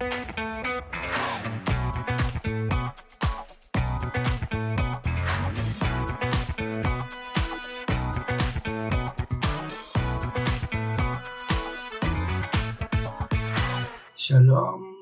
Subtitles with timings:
[0.00, 0.12] שלום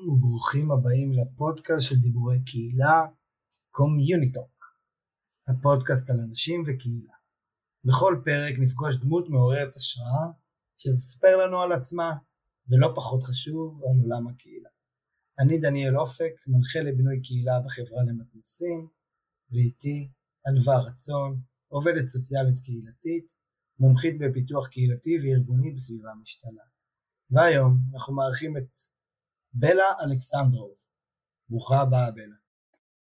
[0.07, 3.05] וברוכים הבאים לפודקאסט של דיבורי קהילה,
[3.71, 4.75] קומיוניטוק,
[5.47, 7.13] הפודקאסט על אנשים וקהילה.
[7.83, 10.27] בכל פרק נפגוש דמות מעוררת השראה
[10.77, 12.11] שתספר לנו על עצמה,
[12.69, 14.69] ולא פחות חשוב, על עולם הקהילה.
[15.39, 18.87] אני דניאל אופק, מנחה לבינוי קהילה בחברה למתנסים,
[19.51, 20.11] ואיתי
[20.47, 23.25] ענווה רצון, עובדת סוציאלית קהילתית,
[23.79, 26.65] מומחית בפיתוח קהילתי וארגוני בסביבה משתנה.
[27.31, 28.71] והיום אנחנו מארחים את
[29.53, 30.75] בלה אלכסנדרוב.
[31.49, 32.35] ברוכה הבאה בלה.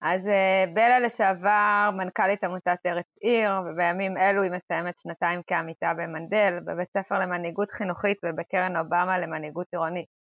[0.01, 6.59] אז uh, בלה לשעבר מנכ"לית עמותת ארץ עיר, ובימים אלו היא מסיימת שנתיים כעמיתה במנדל,
[6.65, 10.18] בבית ספר למנהיגות חינוכית ובקרן אובמה למנהיגות עירונית.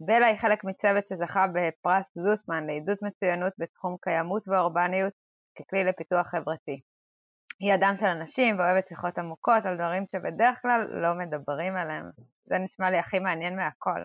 [0.00, 5.12] בלה היא חלק מצוות שזכה בפרס זוסמן לעידוד מצוינות בתחום קיימות ואורבניות
[5.58, 6.80] ככלי לפיתוח חברתי.
[7.60, 12.10] היא אדם של אנשים ואוהבת שיחות עמוקות על דברים שבדרך כלל לא מדברים עליהם.
[12.44, 14.00] זה נשמע לי הכי מעניין מהכל.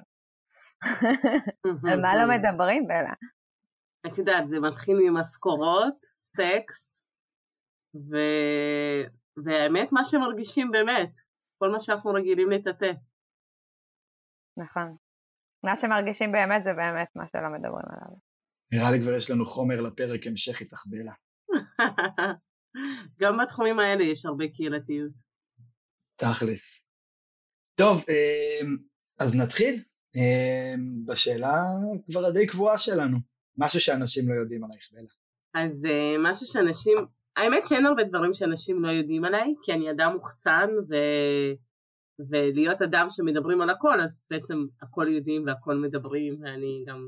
[1.91, 3.13] על מה לא מדברים, בלה?
[4.07, 7.03] את יודעת, זה מתחיל ממשכורות, סקס,
[7.95, 8.17] ו...
[9.45, 11.11] והאמת, מה שמרגישים באמת,
[11.57, 12.91] כל מה שאנחנו רגילים לטאטא.
[14.57, 14.95] נכון.
[15.63, 18.17] מה שמרגישים באמת זה באמת מה שלא מדברים עליו.
[18.71, 21.13] נראה לי כבר יש לנו חומר לפרק המשך איתך, בלה.
[23.21, 25.11] גם בתחומים האלה יש הרבה קהילתיות.
[26.15, 26.87] תכלס.
[27.75, 28.67] טוב, אה,
[29.19, 29.83] אז נתחיל.
[30.15, 31.63] אמ, בשאלה
[32.11, 33.17] כבר הדי קבועה שלנו,
[33.57, 35.07] משהו שאנשים לא יודעים עלייך בלה.
[35.63, 36.97] אז אה, משהו שאנשים,
[37.35, 40.95] האמת שאין הרבה דברים שאנשים לא יודעים עליי, כי אני אדם מוחצן ו...
[42.19, 47.07] ולהיות אדם שמדברים על הכל, אז בעצם הכל יודעים והכל מדברים, ואני גם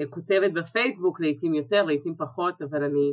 [0.00, 3.12] אה, כותבת בפייסבוק לעיתים יותר, לעיתים פחות, אבל אני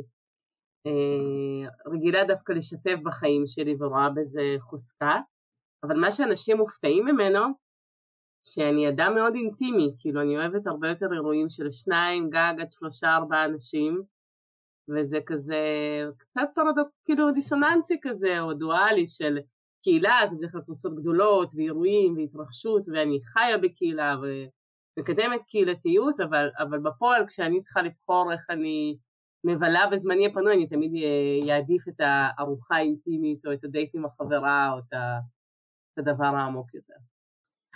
[0.86, 5.20] אה, רגילה דווקא לשתף בחיים שלי ורואה בזה חוזקה.
[5.82, 7.40] אבל מה שאנשים מופתעים ממנו,
[8.46, 13.16] שאני אדם מאוד אינטימי, כאילו אני אוהבת הרבה יותר אירועים של שניים, גג עד שלושה
[13.16, 14.02] ארבעה אנשים,
[14.88, 15.56] וזה כזה
[16.18, 19.38] קצת פרדוק, כאילו דיסוננסי כזה, או דואלי של
[19.86, 26.78] קהילה, זה בדרך כלל קבוצות גדולות, ואירועים, והתרחשות, ואני חיה בקהילה ומקדמת קהילתיות, אבל, אבל
[26.78, 28.96] בפועל כשאני צריכה לבחור איך אני
[29.44, 30.92] מבלה בזמני הפנוי, אני תמיד
[31.50, 36.94] אעדיף את הארוחה האינטימית, או את הדייט עם החברה, או את הדבר העמוק יותר.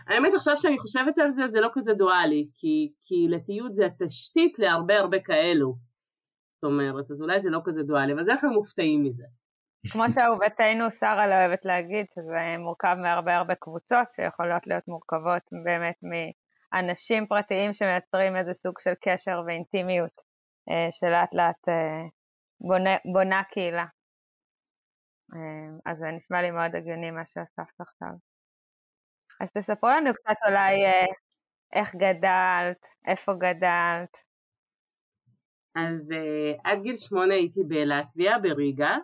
[0.06, 4.98] האמת עכשיו שאני חושבת על זה, זה לא כזה דואלי, כי קהילתיות זה התשתית להרבה
[4.98, 5.74] הרבה כאלו.
[6.54, 9.24] זאת אומרת, אז אולי זה לא כזה דואלי, אבל בדרך כלל מופתעים מזה.
[9.88, 15.98] כמו שאהובתנו שרה לא אוהבת להגיד, שזה מורכב מהרבה הרבה קבוצות שיכולות להיות מורכבות באמת
[16.02, 20.12] מאנשים פרטיים שמייצרים איזה סוג של קשר ואינטימיות
[20.70, 22.08] אה, שלאט לאט אה,
[22.60, 23.86] בונה, בונה קהילה.
[25.34, 28.14] אה, אז זה נשמע לי מאוד הגיוני מה שאספת עכשיו.
[29.40, 30.74] אז תספרו לנו קצת אולי
[31.72, 34.16] איך גדלת, איפה גדלת.
[35.76, 36.10] אז
[36.64, 38.96] עד גיל שמונה הייתי בלטביה, בריגה.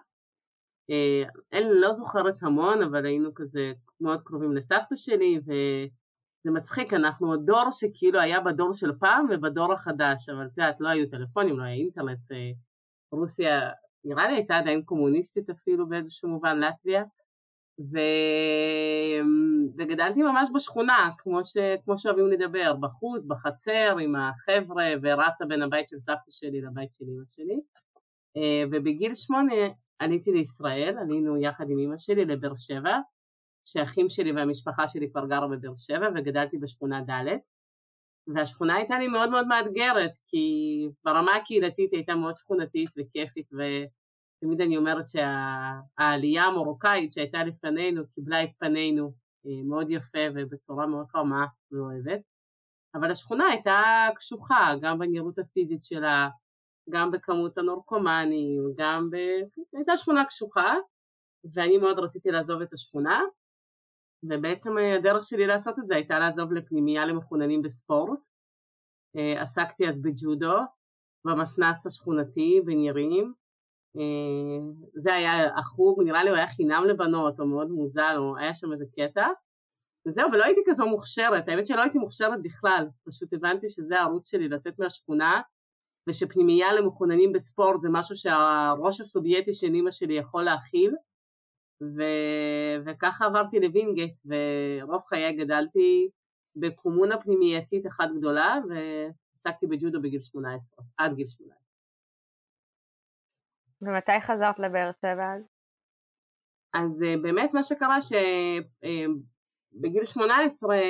[0.91, 7.35] Uh, אני לא זוכרת המון, אבל היינו כזה מאוד קרובים לסבתא שלי, וזה מצחיק, אנחנו
[7.35, 11.65] הדור שכאילו היה בדור של פעם ובדור החדש, אבל את יודעת, לא היו טלפונים, לא
[11.65, 12.35] היה אינטרנט, uh,
[13.13, 13.71] רוסיה,
[14.05, 17.05] נראה לי הייתה עדיין קומוניסטית אפילו באיזשהו מובן, לטביה.
[17.81, 17.99] ו...
[19.79, 21.57] וגדלתי ממש בשכונה, כמו, ש...
[21.85, 27.05] כמו שאוהבים לדבר, בחוץ, בחצר, עם החבר'ה, ורצה בין הבית של סבתא שלי לבית של
[27.09, 27.61] אמא שלי.
[28.37, 29.55] אה, ובגיל שמונה
[29.99, 32.99] עליתי לישראל, עלינו יחד עם אמא שלי לבאר שבע,
[33.65, 37.37] שהאחים שלי והמשפחה שלי כבר גרו בבאר שבע, וגדלתי בשכונה ד',
[38.35, 40.47] והשכונה הייתה לי מאוד מאוד מאתגרת, כי
[41.05, 43.63] ברמה הקהילתית הייתה מאוד שכונתית וכיפית, ו...
[44.41, 49.13] תמיד אני אומרת שהעלייה המרוקאית שהייתה לפנינו קיבלה את פנינו
[49.47, 52.21] אה, מאוד יפה ובצורה מאוד חמה ואוהבת,
[52.95, 53.83] אבל השכונה הייתה
[54.17, 56.29] קשוחה גם בנראות הפיזית שלה,
[56.91, 59.17] גם בכמות הנורקומנים, גם ב...
[59.77, 60.75] הייתה שכונה קשוחה
[61.55, 63.23] ואני מאוד רציתי לעזוב את השכונה
[64.23, 68.21] ובעצם הדרך שלי לעשות את זה הייתה לעזוב לפנימייה למחוננים בספורט.
[69.17, 70.57] אה, עסקתי אז בג'ודו
[71.25, 73.35] במתנ"ס השכונתי בנירים
[73.97, 78.55] אה, זה היה החוג, נראה לי הוא היה חינם לבנות, או מאוד מוזל, או היה
[78.55, 79.27] שם איזה קטע.
[80.09, 84.49] וזהו, ולא הייתי כזו מוכשרת, האמת שלא הייתי מוכשרת בכלל, פשוט הבנתי שזה הערוץ שלי
[84.49, 85.41] לצאת מהשכונה,
[86.09, 90.95] ושפנימייה למחוננים בספורט זה משהו שהראש הסובייטי של אימא שלי יכול להכיל,
[91.83, 92.03] ו...
[92.87, 96.09] וככה עברתי לווינגייט, ורוב חיי גדלתי
[96.57, 101.67] בקומונה פנימייתית אחת גדולה, ועסקתי בג'ודו בגיל 18, עד גיל 18.
[103.83, 105.43] ומתי חזרת לבאר שבע אז?
[106.75, 110.81] אז אה, באמת מה שקרה שבגיל אה, 18 אה,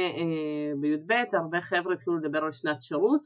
[0.80, 3.22] בי"ב הרבה חבר'ה התחילו לדבר על שנת שירות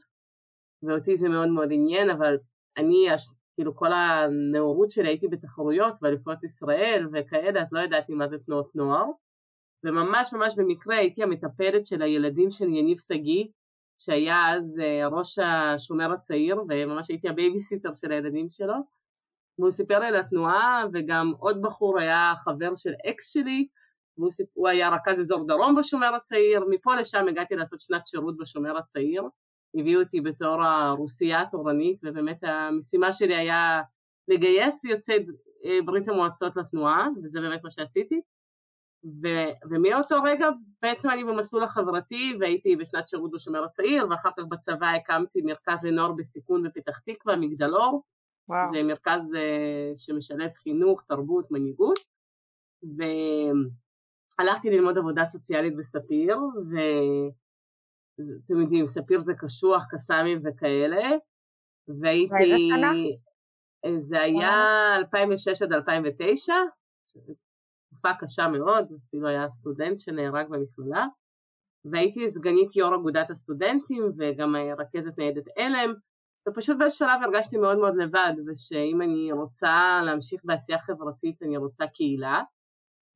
[0.83, 2.37] ואותי זה מאוד מאוד עניין אבל
[2.77, 3.07] אני
[3.55, 8.75] כאילו כל הנאורות שלי הייתי בתחרויות ואליפויות ישראל וכאלה אז לא ידעתי מה זה תנועות
[8.75, 9.05] נוער.
[9.83, 13.45] וממש ממש במקרה הייתי המטפלת של הילדים של יניב שגיא
[13.99, 14.81] שהיה אז
[15.11, 18.73] ראש השומר הצעיר וממש הייתי הבייביסיטר של הילדים שלו.
[19.59, 23.67] והוא סיפר לי על התנועה וגם עוד בחור היה חבר של אקס שלי.
[24.17, 24.47] והוא סיפ...
[24.69, 29.23] היה רכז אזור דרום בשומר הצעיר, מפה לשם הגעתי לעשות שנת שירות בשומר הצעיר,
[29.75, 33.81] הביאו אותי בתור הרוסייה התורנית ובאמת המשימה שלי היה
[34.27, 35.25] לגייס יוצאי
[35.65, 38.21] אה, ברית המועצות לתנועה וזה באמת מה שעשיתי.
[39.05, 39.27] ו...
[39.69, 40.49] ומאותו רגע
[40.81, 46.11] בעצם אני במסלול החברתי והייתי בשנת שירות בשומר הצעיר ואחר כך בצבא הקמתי מרכז לנוער
[46.11, 48.03] בסיכון בפתח תקווה, מגדלור
[48.49, 48.69] וואו.
[48.69, 51.99] זה מרכז uh, שמשלב חינוך, תרבות, מנהיגות,
[54.39, 56.37] והלכתי ללמוד עבודה סוציאלית בספיר,
[58.27, 61.09] ואתם יודעים, ספיר זה קשוח, קסאמים וכאלה,
[62.01, 62.69] והייתי...
[62.69, 62.91] שנה?
[63.97, 64.53] זה היה
[64.95, 66.53] 2006 עד 2009,
[67.89, 71.05] תקופה קשה מאוד, אפילו היה סטודנט שנהרג במכללה,
[71.85, 75.93] והייתי סגנית יו"ר אגודת הסטודנטים וגם רכזת ניידת עלם,
[76.49, 81.87] ופשוט באיזשהו שלב הרגשתי מאוד מאוד לבד, ושאם אני רוצה להמשיך בעשייה חברתית אני רוצה
[81.87, 82.41] קהילה,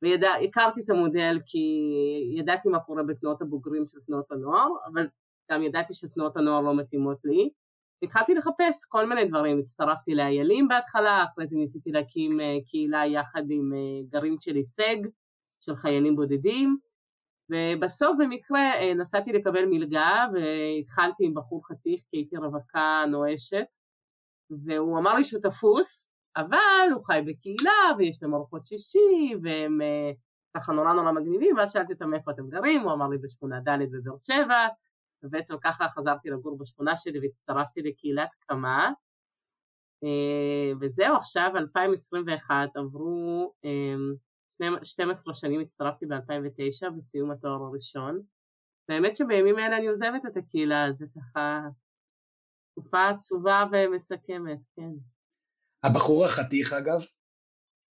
[0.02, 1.92] והכרתי את המודל כי
[2.38, 5.08] ידעתי מה קורה בתנועות הבוגרים של תנועות הנוער, אבל
[5.52, 7.50] גם ידעתי שתנועות הנוער לא מתאימות לי.
[8.02, 13.42] התחלתי לחפש כל מיני דברים, הצטרפתי לאיילים בהתחלה, אחרי זה ניסיתי להקים אה, קהילה יחד
[13.50, 14.96] עם אה, גרעין של הישג,
[15.60, 16.78] של חיילים בודדים,
[17.50, 23.66] ובסוף במקרה אה, נסעתי לקבל מלגה והתחלתי עם בחור חתיך כי הייתי רווקה נואשת
[24.50, 30.10] והוא אמר לי שהוא תפוס אבל הוא חי בקהילה ויש להם ארוחות שישי והם אה,
[30.56, 33.78] ככה נורא נורא מגניבים ואז שאלתי אותם איפה אתם גרים הוא אמר לי בשכונה ד'
[33.92, 34.66] בבאר שבע
[35.22, 38.90] ובעצם ככה חזרתי לגור בשכונה שלי והצטרפתי לקהילת קמה
[40.04, 43.52] אה, וזהו עכשיו 2021 עברו
[44.82, 48.20] 12 שנים הצטרפתי ב-2009 בסיום התואר הראשון.
[48.88, 51.60] והאמת שבימים האלה אני עוזבת את הקהילה, זה ככה
[52.72, 55.15] תקופה עצובה ומסכמת, כן.
[55.86, 57.00] הבחור החתיך אגב?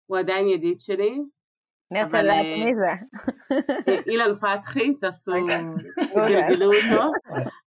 [0.05, 1.19] הוא עדיין ידיד שלי.
[1.91, 2.91] אני רוצה לדעת אה, מי זה.
[3.91, 5.31] אה, אילן פתחי, תעשו,
[6.13, 7.11] תגלגלו אותו,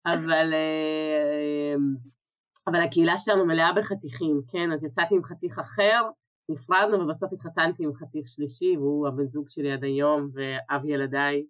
[0.06, 1.74] אבל, אה,
[2.66, 6.02] אבל הקהילה שלנו מלאה בחתיכים, כן, אז יצאתי עם חתיך אחר,
[6.48, 11.44] נפרדנו ובסוף התחתנתי עם חתיך שלישי והוא הבן זוג שלי עד היום ואב ילדיי.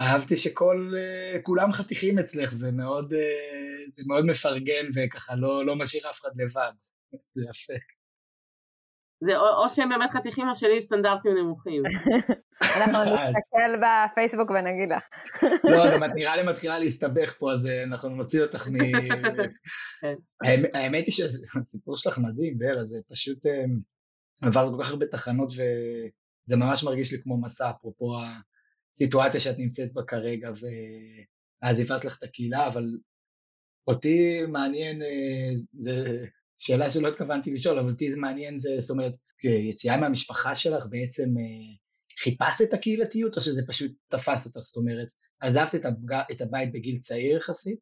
[0.00, 5.76] אהבתי שכל, אה, כולם חתיכים אצלך, זה מאוד, אה, זה מאוד מפרגן וככה לא, לא
[5.76, 6.72] משאיר אף אחד לבד,
[7.34, 7.74] זה יפה.
[9.24, 11.82] זה או, או שהם באמת חתיכים או שלי סטנדרטים נמוכים.
[12.62, 15.04] אנחנו נסתכל בפייסבוק ונגיד לך.
[15.64, 18.76] לא, גם את נראה לי מתחילה להסתבך פה, אז אה, אנחנו נוציא אותך מ...
[20.00, 20.14] כן.
[20.74, 23.38] האמת היא שהסיפור שלך מדהים, בלה, זה פשוט
[24.42, 28.16] עבר כל כך הרבה תחנות וזה ממש מרגיש לי כמו מסע, אפרופו
[28.96, 30.50] הסיטואציה שאת נמצאת בה כרגע
[31.62, 32.84] והעזיבה שלך את הקהילה, אבל
[33.88, 36.26] אותי מעניין, אה, זה
[36.58, 39.12] שאלה שלא התכוונתי לשאול, אבל אותי זה מעניין, זה, זאת אומרת,
[39.44, 41.24] יציאה מהמשפחה שלך בעצם
[42.18, 44.58] חיפשת את הקהילתיות או שזה פשוט תפס אותך?
[44.58, 45.08] זאת אומרת,
[45.40, 46.12] עזבת את, הבג...
[46.32, 47.78] את הבית בגיל צעיר יחסית?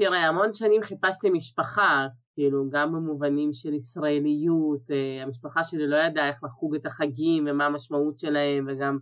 [0.00, 6.28] תראה, המון שנים חיפשתי משפחה, כאילו, גם במובנים של ישראליות, אה, המשפחה שלי לא ידעה
[6.28, 8.98] איך לחוג את החגים ומה המשמעות שלהם, וגם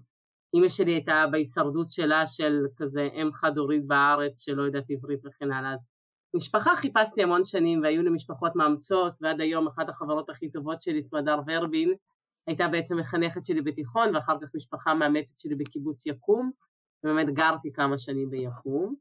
[0.54, 5.72] אימא שלי הייתה בהישרדות שלה של כזה אם חד-הורית בארץ שלא יודעת עברית וכן הלאה.
[5.72, 5.78] אז
[6.34, 11.02] משפחה חיפשתי המון שנים והיו לי משפחות מאמצות, ועד היום אחת החברות הכי טובות שלי,
[11.02, 11.94] סמדר ורבין,
[12.46, 16.50] הייתה בעצם מחנכת שלי בתיכון ואחר כך משפחה מאמצת שלי בקיבוץ יקום,
[17.04, 18.94] ובאמת גרתי כמה שנים ביקום.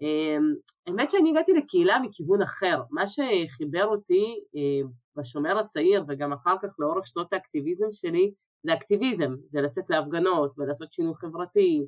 [0.00, 0.54] אמ,
[0.86, 6.68] האמת שאני הגעתי לקהילה מכיוון אחר, מה שחיבר אותי אה, בשומר הצעיר וגם אחר כך
[6.78, 11.86] לאורך שנות האקטיביזם שלי זה אקטיביזם, זה לצאת להפגנות ולעשות שינוי חברתי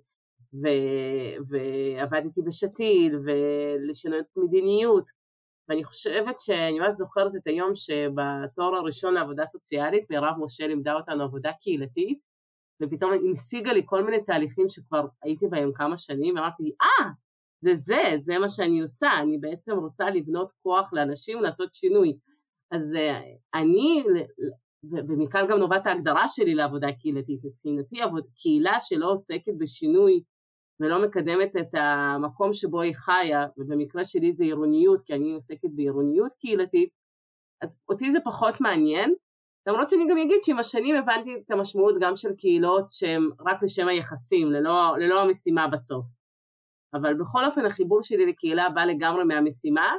[0.54, 5.04] ו- ועבדתי בשתיל ולשנות מדיניות
[5.68, 11.24] ואני חושבת שאני ממש זוכרת את היום שבתואר הראשון לעבודה סוציאלית מירב משה לימדה אותנו
[11.24, 12.18] עבודה קהילתית
[12.82, 17.10] ופתאום המשיגה לי כל מיני תהליכים שכבר הייתי בהם כמה שנים ואמרתי אה ah,
[17.62, 22.16] זה זה, זה מה שאני עושה, אני בעצם רוצה לבנות כוח לאנשים לעשות שינוי.
[22.70, 24.04] אז uh, אני,
[24.84, 27.96] ומכאן גם נובעת ההגדרה שלי לעבודה קהילתית, מבחינתי
[28.36, 30.22] קהילה שלא עוסקת בשינוי
[30.80, 36.34] ולא מקדמת את המקום שבו היא חיה, ובמקרה שלי זה עירוניות, כי אני עוסקת בעירוניות
[36.34, 36.90] קהילתית,
[37.62, 39.14] אז אותי זה פחות מעניין,
[39.66, 43.88] למרות שאני גם אגיד שעם השנים הבנתי את המשמעות גם של קהילות שהן רק לשם
[43.88, 46.04] היחסים, ללא, ללא המשימה בסוף.
[46.94, 49.94] אבל בכל אופן החיבור שלי לקהילה בא לגמרי מהמשימה,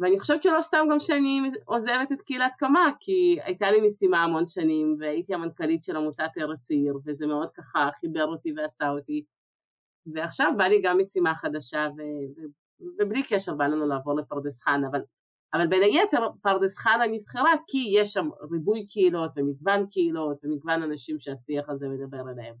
[0.00, 4.46] ואני חושבת שלא סתם גם שאני עוזבת את קהילת קמה, כי הייתה לי משימה המון
[4.46, 9.24] שנים, והייתי המנכ"לית של עמותת ארץ עיר, וזה מאוד ככה חיבר אותי ועשה אותי.
[10.14, 12.02] ועכשיו בא לי גם משימה חדשה, ו...
[12.98, 15.00] ובלי קשר בא לנו לעבור לפרדס חנה, אבל,
[15.54, 21.18] אבל בין היתר פרדס חנה נבחרה כי יש שם ריבוי קהילות ומגוון קהילות ומגוון אנשים
[21.18, 22.54] שהשיח הזה מדבר אליהם.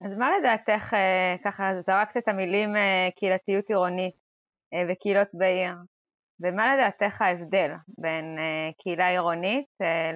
[0.00, 4.14] אז מה לדעתך, אה, ככה זרקת את המילים אה, קהילתיות עירונית
[4.74, 5.74] אה, וקהילות בעיר,
[6.42, 8.24] ומה לדעתך ההבדל בין
[8.82, 9.66] קהילה עירונית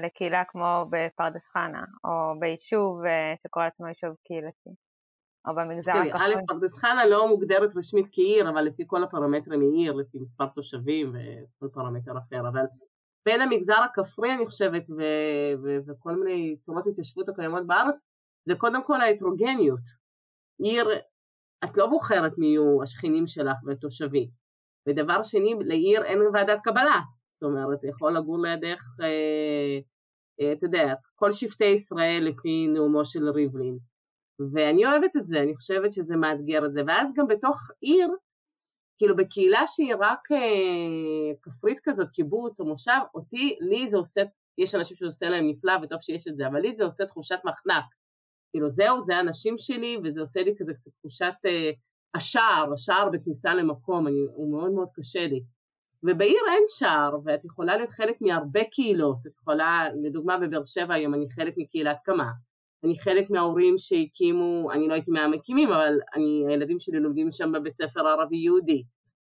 [0.04, 3.02] לקהילה כמו בפרדס חנה, או ביישוב
[3.44, 4.70] שקורא לעצמו יישוב קהילתי,
[5.48, 6.22] או במגזר הכחול?
[6.22, 10.46] א', פרדס חנה לא מוגדרת רשמית כעיר, אבל לפי כל הפרמטרים היא עיר, לפי מספר
[10.46, 12.64] תושבים וכל פרמטר אחר, אבל
[13.26, 14.84] בין המגזר הכפרי אני חושבת
[15.86, 18.02] וכל מיני צורות התיישבות הקיימות בארץ,
[18.48, 20.06] זה קודם כל ההטרוגניות.
[20.58, 20.88] עיר,
[21.64, 24.45] את לא בוחרת מי יהיו השכנים שלך והתושבים.
[24.88, 27.00] ודבר שני, לעיר אין ועדת קבלה.
[27.28, 29.78] זאת אומרת, יכול לגור לידך, אה,
[30.40, 33.78] אה, אתה יודע, כל שבטי ישראל לפי נאומו של ריבלין.
[34.52, 36.80] ואני אוהבת את זה, אני חושבת שזה מאתגר את זה.
[36.86, 38.08] ואז גם בתוך עיר,
[38.98, 44.22] כאילו בקהילה שהיא רק אה, כפרית כזאת, קיבוץ או מושב, אותי, לי זה עושה,
[44.58, 47.38] יש אנשים שזה עושה להם נפלא וטוב שיש את זה, אבל לי זה עושה תחושת
[47.44, 47.84] מחנק.
[48.50, 51.70] כאילו זהו, זה האנשים שלי, וזה עושה לי כזה קצת תחושת אה,
[52.16, 55.42] השער, השער בכניסה למקום, אני, הוא מאוד מאוד קשה לי.
[56.02, 61.14] ובעיר אין שער, ואת יכולה להיות חלק מהרבה קהילות, את יכולה, לדוגמה בבאר שבע היום
[61.14, 62.30] אני חלק מקהילת קמה,
[62.84, 67.76] אני חלק מההורים שהקימו, אני לא הייתי מהמקימים, אבל אני, הילדים שלי לומדים שם בבית
[67.76, 68.82] ספר ערבי-יהודי,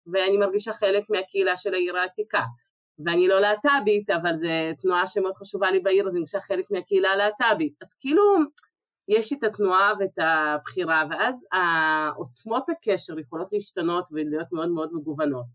[0.08, 2.42] ואני מרגישה חלק מהקהילה של העיר העתיקה.
[3.06, 4.48] ואני לא להט"בית, אבל זו
[4.82, 7.74] תנועה שמאוד חשובה לי בעיר, אז אני מרגישה חלק מהקהילה הלהט"בית.
[7.82, 8.24] אז כאילו,
[9.08, 11.46] יש את התנועה ואת הבחירה, ואז
[12.16, 15.46] עוצמות הקשר יכולות להשתנות ולהיות מאוד מאוד מגוונות.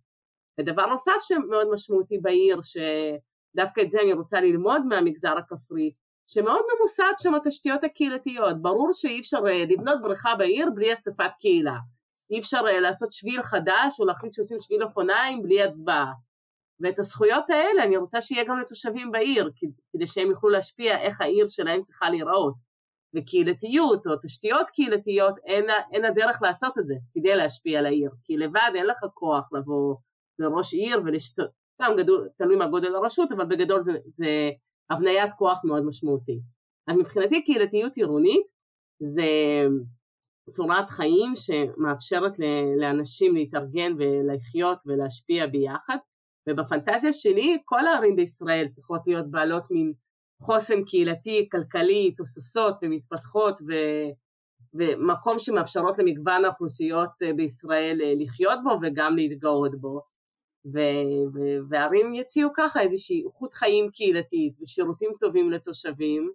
[0.61, 5.92] ודבר נוסף שמאוד משמעותי בעיר, שדווקא את זה אני רוצה ללמוד מהמגזר הכפרי,
[6.26, 8.62] שמאוד ממוסד שם התשתיות הקהילתיות.
[8.62, 11.76] ברור שאי אפשר אה, לבנות בריכה בעיר בלי אספת קהילה.
[12.30, 16.12] אי אפשר אה, לעשות שביל חדש או להחליט שעושים שביל אופניים בלי הצבעה.
[16.80, 19.50] ואת הזכויות האלה אני רוצה שיהיה גם לתושבים בעיר,
[19.92, 22.70] כדי שהם יוכלו להשפיע איך העיר שלהם צריכה להיראות.
[23.17, 28.37] וקהילתיות או תשתיות קהילתיות, אין, אין הדרך לעשות את זה כדי להשפיע על העיר, כי
[28.37, 29.97] לבד אין לך כוח לבוא
[30.38, 31.50] לראש עיר ולשתות,
[31.83, 34.50] גם גדול, תלוי מה גודל הרשות, אבל בגדול זה, זה
[34.90, 36.40] הבניית כוח מאוד משמעותי.
[36.88, 38.47] אז מבחינתי קהילתיות עירונית
[39.02, 39.23] זה
[40.50, 42.33] צורת חיים שמאפשרת
[42.81, 45.97] לאנשים להתארגן ולחיות ולהשפיע ביחד,
[46.49, 49.93] ובפנטזיה שלי כל הערים בישראל צריכות להיות בעלות מין
[50.40, 53.73] חוסן קהילתי, כלכלי, תוססות ומתפתחות ו...
[54.75, 60.02] ומקום שמאפשרות למגוון האוכלוסיות אה, בישראל אה, לחיות בו וגם להתגאות בו.
[60.66, 66.32] ו- ו- והערים יציעו ככה איזושהי איכות חיים קהילתית ושירותים טובים לתושבים,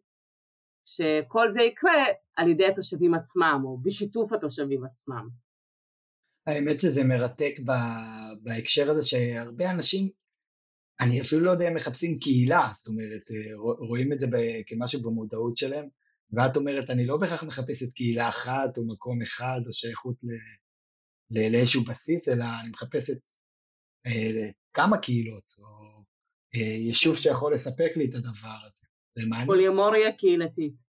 [0.85, 2.03] שכל זה יקרה
[2.35, 5.29] על ידי התושבים עצמם או בשיתוף התושבים עצמם.
[6.47, 7.53] האמת שזה מרתק
[8.43, 10.09] בהקשר הזה שהרבה אנשים
[10.99, 13.55] אני אפילו לא יודע אם מחפשים קהילה, זאת אומרת, אה,
[13.87, 14.27] רואים את זה
[14.67, 15.87] כמשהו במודעות שלהם,
[16.31, 20.15] ואת אומרת, אני לא בהכרח מחפשת קהילה אחת או מקום אחד או שייכות
[21.51, 23.17] לאיזשהו בסיס, אלא אני מחפשת
[24.07, 25.65] אה, כמה קהילות, או
[26.55, 28.87] אה, יישוב שיכול לספק לי את הדבר הזה.
[29.45, 30.84] פוליומוריה קהילתית.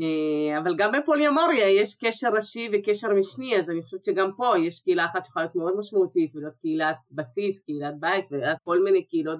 [0.00, 4.80] אה, אבל גם בפוליומוריה יש קשר ראשי וקשר משני, אז אני חושבת שגם פה יש
[4.80, 9.38] קהילה אחת שיכולה להיות מאוד משמעותית ולהיות קהילת בסיס, קהילת בית, ואז כל מיני קהילות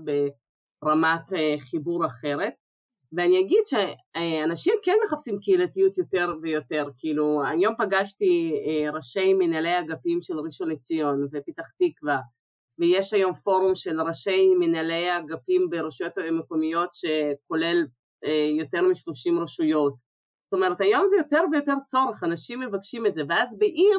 [0.83, 2.53] ברמת אה, חיבור אחרת.
[3.17, 10.21] ואני אגיד שאנשים כן מחפשים קהילתיות יותר ויותר, כאילו היום פגשתי אה, ראשי מנהלי אגפים
[10.21, 12.19] של ראשון לציון ופתח תקווה,
[12.79, 17.85] ויש היום פורום של ראשי מנהלי אגפים ברשויות המקומיות שכולל
[18.59, 19.95] יותר מ-30 רשויות.
[20.55, 23.99] אומרת, היום זה יותר ויותר צורך, אנשים מבקשים את זה, ואז בעיר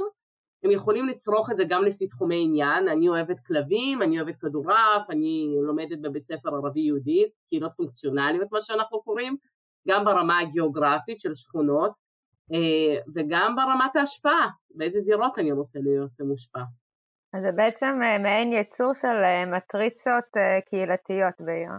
[0.63, 5.09] הם יכולים לצרוך את זה גם לפי תחומי עניין, אני אוהבת כלבים, אני אוהבת כדורעף,
[5.09, 9.35] אני לומדת בבית ספר ערבי-יהודי, קהילות פונקציונליות, מה שאנחנו קוראים,
[9.87, 11.91] גם ברמה הגיאוגרפית של שכונות,
[12.53, 16.61] אה, וגם ברמת ההשפעה, באיזה זירות אני רוצה להיות מושפע.
[17.33, 20.25] אז זה בעצם אה, מעין יצור של אה, מטריצות
[20.69, 21.71] קהילתיות בעיר.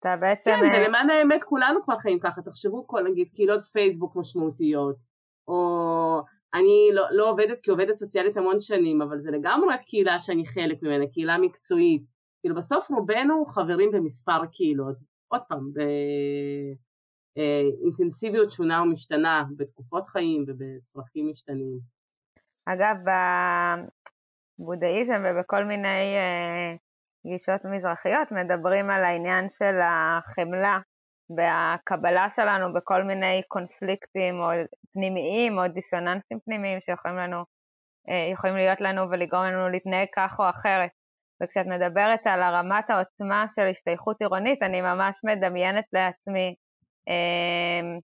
[0.00, 0.50] אתה בעצם...
[0.50, 4.96] כן, אה, ולמען האמת כולנו כבר חיים ככה, תחשבו כל נגיד קהילות פייסבוק משמעותיות,
[5.48, 6.20] או
[6.54, 11.04] אני לא, לא עובדת כעובדת סוציאלית המון שנים, אבל זה לגמרי קהילה שאני חלק ממנה,
[11.06, 12.02] קהילה מקצועית.
[12.40, 14.96] כאילו בסוף רובנו חברים במספר קהילות.
[15.28, 15.70] עוד פעם,
[17.36, 21.78] באינטנסיביות שונה ומשתנה, בתקופות חיים ובצרכים משתנים.
[22.66, 22.96] אגב,
[24.58, 26.74] בבודהיזם ובכל מיני אה,
[27.28, 30.78] גישות מזרחיות מדברים על העניין של החמלה
[31.36, 34.48] והקבלה שלנו בכל מיני קונפליקטים או
[34.92, 37.44] פנימיים או דיסוננסים פנימיים שיכולים לנו,
[38.08, 40.90] אה, יכולים להיות לנו ולגרום לנו להתנהג כך או אחרת.
[41.42, 46.54] וכשאת מדברת על הרמת העוצמה של השתייכות עירונית, אני ממש מדמיינת לעצמי
[47.08, 47.98] אה,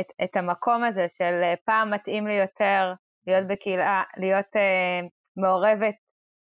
[0.00, 2.94] את, את המקום הזה של פעם מתאים לי יותר
[3.26, 4.46] להיות בקהילה, להיות
[5.36, 5.94] מעורבת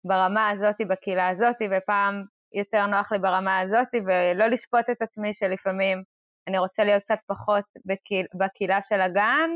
[0.05, 6.03] ברמה הזאת, בקהילה הזאת, ופעם יותר נוח לי ברמה הזאת, ולא לשפוט את עצמי שלפעמים
[6.49, 9.51] אני רוצה להיות קצת פחות בקהיל, בקהילה של הגן,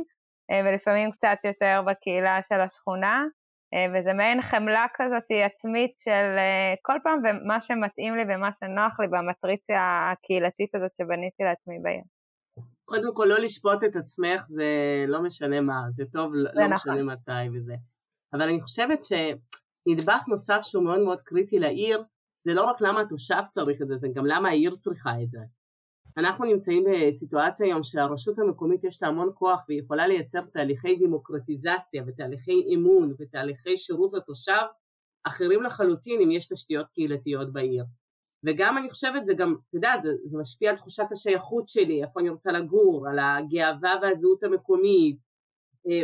[0.52, 3.24] uh, ולפעמים קצת יותר בקהילה של השכונה,
[3.74, 9.00] uh, וזה מעין חמלה כזאת עצמית של uh, כל פעם ומה שמתאים לי ומה שנוח
[9.00, 12.02] לי במטריציה הקהילתית הזאת שבניתי לעצמי בעיר.
[12.84, 14.66] קודם כל לא לשפוט את עצמך זה
[15.08, 16.72] לא משנה מה, זה טוב, זה לא נכון.
[16.74, 17.74] משנה מתי וזה.
[18.32, 19.04] אבל אני חושבת
[19.88, 22.02] שנדבך נוסף שהוא מאוד מאוד קריטי לעיר,
[22.44, 25.38] זה לא רק למה התושב צריך את זה, זה גם למה העיר צריכה את זה.
[26.16, 32.02] אנחנו נמצאים בסיטואציה היום שהרשות המקומית יש לה המון כוח והיא יכולה לייצר תהליכי דמוקרטיזציה
[32.06, 34.62] ותהליכי אמון ותהליכי שירות לתושב
[35.24, 37.84] אחרים לחלוטין אם יש תשתיות קהילתיות בעיר.
[38.44, 39.92] וגם אני חושבת זה גם, אתה יודע,
[40.24, 45.27] זה משפיע על תחושת השייכות שלי, איפה אני רוצה לגור, על הגאווה והזהות המקומית,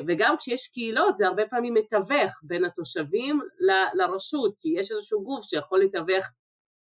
[0.09, 5.45] וגם כשיש קהילות זה הרבה פעמים מתווך בין התושבים ל- לרשות, כי יש איזשהו גוף
[5.45, 6.25] שיכול לתווך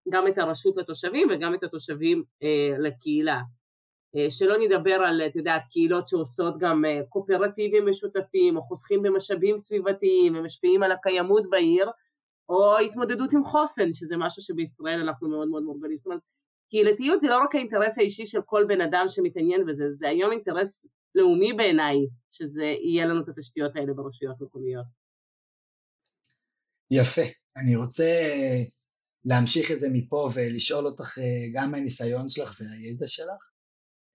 [0.10, 3.40] גם את הרשות לתושבים וגם את התושבים אה, לקהילה.
[4.16, 9.58] אה, שלא נדבר על, את יודעת, קהילות שעושות גם אה, קואופרטיבים משותפים או חוסכים במשאבים
[9.58, 11.90] סביבתיים ומשפיעים על הקיימות בעיר,
[12.50, 15.98] או התמודדות עם חוסן, שזה משהו שבישראל אנחנו מאוד מאוד מורגלים.
[15.98, 16.22] זאת אומרת,
[16.70, 20.88] קהילתיות זה לא רק האינטרס האישי של כל בן אדם שמתעניין בזה, זה היום אינטרס
[21.16, 21.98] לאומי בעיניי,
[22.32, 24.86] שזה יהיה לנו את התשתיות האלה ברשויות מקומיות.
[26.92, 27.22] יפה.
[27.58, 28.10] אני רוצה
[29.26, 33.50] להמשיך את זה מפה ולשאול אותך אה, גם מהניסיון שלך והידע שלך,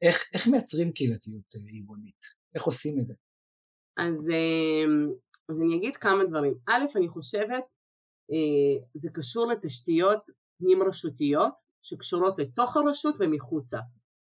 [0.03, 2.23] איך, איך מייצרים קהילתיות אה, עירונית?
[2.55, 3.15] איך עושים את זה?
[3.97, 4.85] אז, אה,
[5.49, 6.55] אז אני אגיד כמה דברים.
[6.69, 7.65] א', אני חושבת
[8.95, 10.19] זה קשור לתשתיות
[10.59, 13.79] פנים רשותיות שקשורות לתוך הרשות ומחוצה.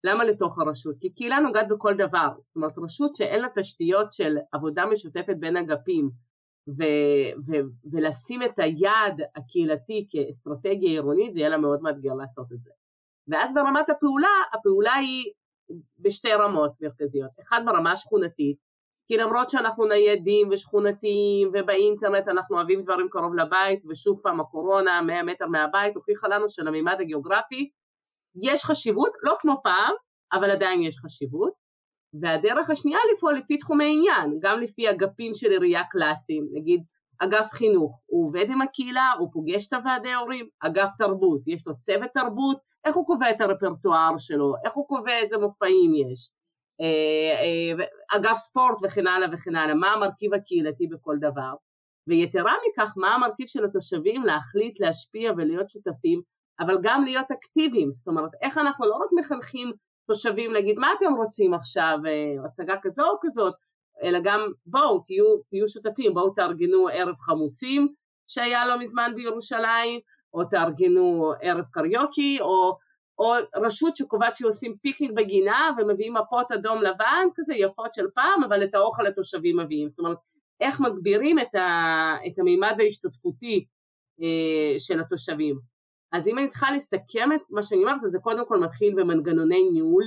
[0.04, 0.96] למה לתוך הרשות?
[1.00, 2.30] כי קהילה נוגעת בכל דבר.
[2.38, 6.10] זאת אומרת, רשות שאין לה תשתיות של עבודה משותפת בין אגפים
[6.68, 12.64] ו- ו- ולשים את היעד הקהילתי כאסטרטגיה עירונית, זה יהיה לה מאוד מאתגר לעשות את
[12.64, 12.72] זה.
[13.28, 15.32] ואז ברמת הפעולה, הפעולה היא
[16.00, 17.32] בשתי רמות מרכזיות.
[17.42, 18.58] אחד ברמה השכונתית,
[19.08, 25.24] כי למרות שאנחנו ניידים ושכונתיים ובאינטרנט אנחנו אוהבים דברים קרוב לבית ושוב פעם הקורונה 100
[25.24, 27.70] מטר מהבית הוכיחה לנו שלמימד הגיאוגרפי
[28.44, 29.94] יש חשיבות, לא כמו פעם,
[30.34, 31.54] אבל עדיין יש חשיבות.
[32.22, 36.84] והדרך השנייה לפעול לפי תחומי עניין, גם לפי אגפים של עירייה קלאסיים, נגיד
[37.20, 41.78] אגף חינוך, הוא עובד עם הקהילה, הוא פוגש את הוועדי ההורים, אגף תרבות, יש לו
[41.78, 46.30] צוות תרבות, איך הוא קובע את הרפרטואר שלו, איך הוא קובע איזה מופעים יש,
[46.82, 47.86] אה, אה,
[48.18, 51.54] אגב ספורט וכן הלאה וכן הלאה, מה המרכיב הקהילתי בכל דבר,
[52.08, 56.22] ויתרה מכך מה המרכיב של התושבים להחליט, להשפיע ולהיות שותפים,
[56.62, 59.72] אבל גם להיות אקטיביים, זאת אומרת איך אנחנו לא רק מחנכים
[60.08, 63.54] תושבים להגיד מה אתם רוצים עכשיו, אה, הצגה כזו או כזאת,
[64.04, 67.88] אלא גם בואו תהיו, תהיו שותפים, בואו תארגנו ערב חמוצים
[68.28, 70.00] שהיה לא מזמן בירושלים,
[70.34, 72.78] או תארגנו ערב קריוקי, או
[73.20, 78.64] או רשות שקובעת שעושים פיקניק בגינה ומביאים מפות אדום לבן כזה יפות של פעם, אבל
[78.64, 79.90] את האוכל התושבים מביאים.
[79.90, 80.18] זאת אומרת,
[80.62, 83.66] איך מגבירים את, ה, את המימד ההשתתפותי
[84.22, 85.71] אה, של התושבים.
[86.12, 90.04] אז אם אני צריכה לסכם את מה שאני אומרת, זה קודם כל מתחיל במנגנוני ניהול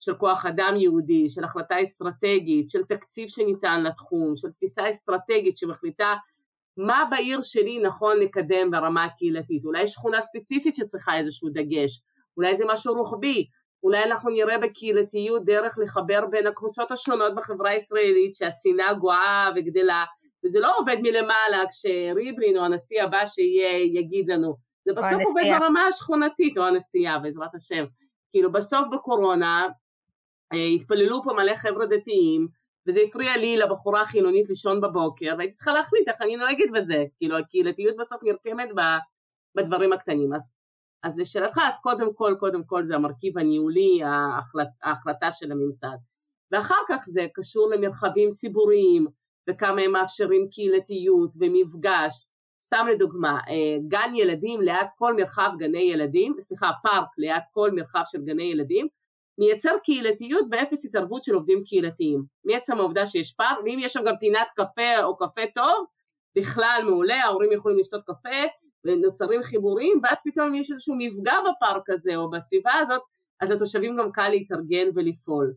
[0.00, 6.14] של כוח אדם יהודי, של החלטה אסטרטגית, של תקציב שניתן לתחום, של תפיסה אסטרטגית שמחליטה
[6.76, 9.64] מה בעיר שלי נכון לקדם ברמה הקהילתית.
[9.64, 12.00] אולי שכונה ספציפית שצריכה איזשהו דגש,
[12.36, 13.46] אולי זה משהו רוחבי,
[13.82, 20.04] אולי אנחנו נראה בקהילתיות דרך לחבר בין הקבוצות השונות בחברה הישראלית שהשנאה גואה וגדלה,
[20.44, 25.86] וזה לא עובד מלמעלה כשריבלין או הנשיא הבא שיהיה יגיד לנו, זה בסוף עובד ברמה
[25.86, 27.84] השכונתית, או הנשיאה בעזרת השם.
[28.30, 29.68] כאילו בסוף בקורונה
[30.52, 32.48] אה, התפללו פה מלא חבר'ה דתיים,
[32.86, 37.38] וזה הפריע לי לבחורה החילונית לישון בבוקר, והייתי צריכה להחליט איך אני נוהגת בזה, כאילו
[37.38, 38.68] הקהילתיות בסוף נרקמת
[39.56, 40.34] בדברים הקטנים.
[40.34, 40.52] אז
[41.02, 45.96] אז לשאלתך, אז קודם כל, קודם כל זה המרכיב הניהולי, ההחלט, ההחלטה של הממסד.
[46.52, 49.06] ואחר כך זה קשור למרחבים ציבוריים,
[49.50, 52.28] וכמה הם מאפשרים קהילתיות ומפגש.
[52.74, 58.02] סתם לדוגמה, אה, גן ילדים ליד כל מרחב גני ילדים, סליחה, פארק ליד כל מרחב
[58.04, 58.88] של גני ילדים,
[59.38, 62.24] מייצר קהילתיות באפס התערבות של עובדים קהילתיים.
[62.44, 65.86] מעצם העובדה שיש פארק, ואם יש שם גם פינת קפה או קפה טוב,
[66.38, 68.38] בכלל מעולה, ההורים יכולים לשתות קפה,
[68.84, 73.02] ונוצרים חיבורים, ואז פתאום יש איזשהו מפגע בפארק הזה או בסביבה הזאת,
[73.40, 75.52] אז לתושבים גם קל להתארגן ולפעול.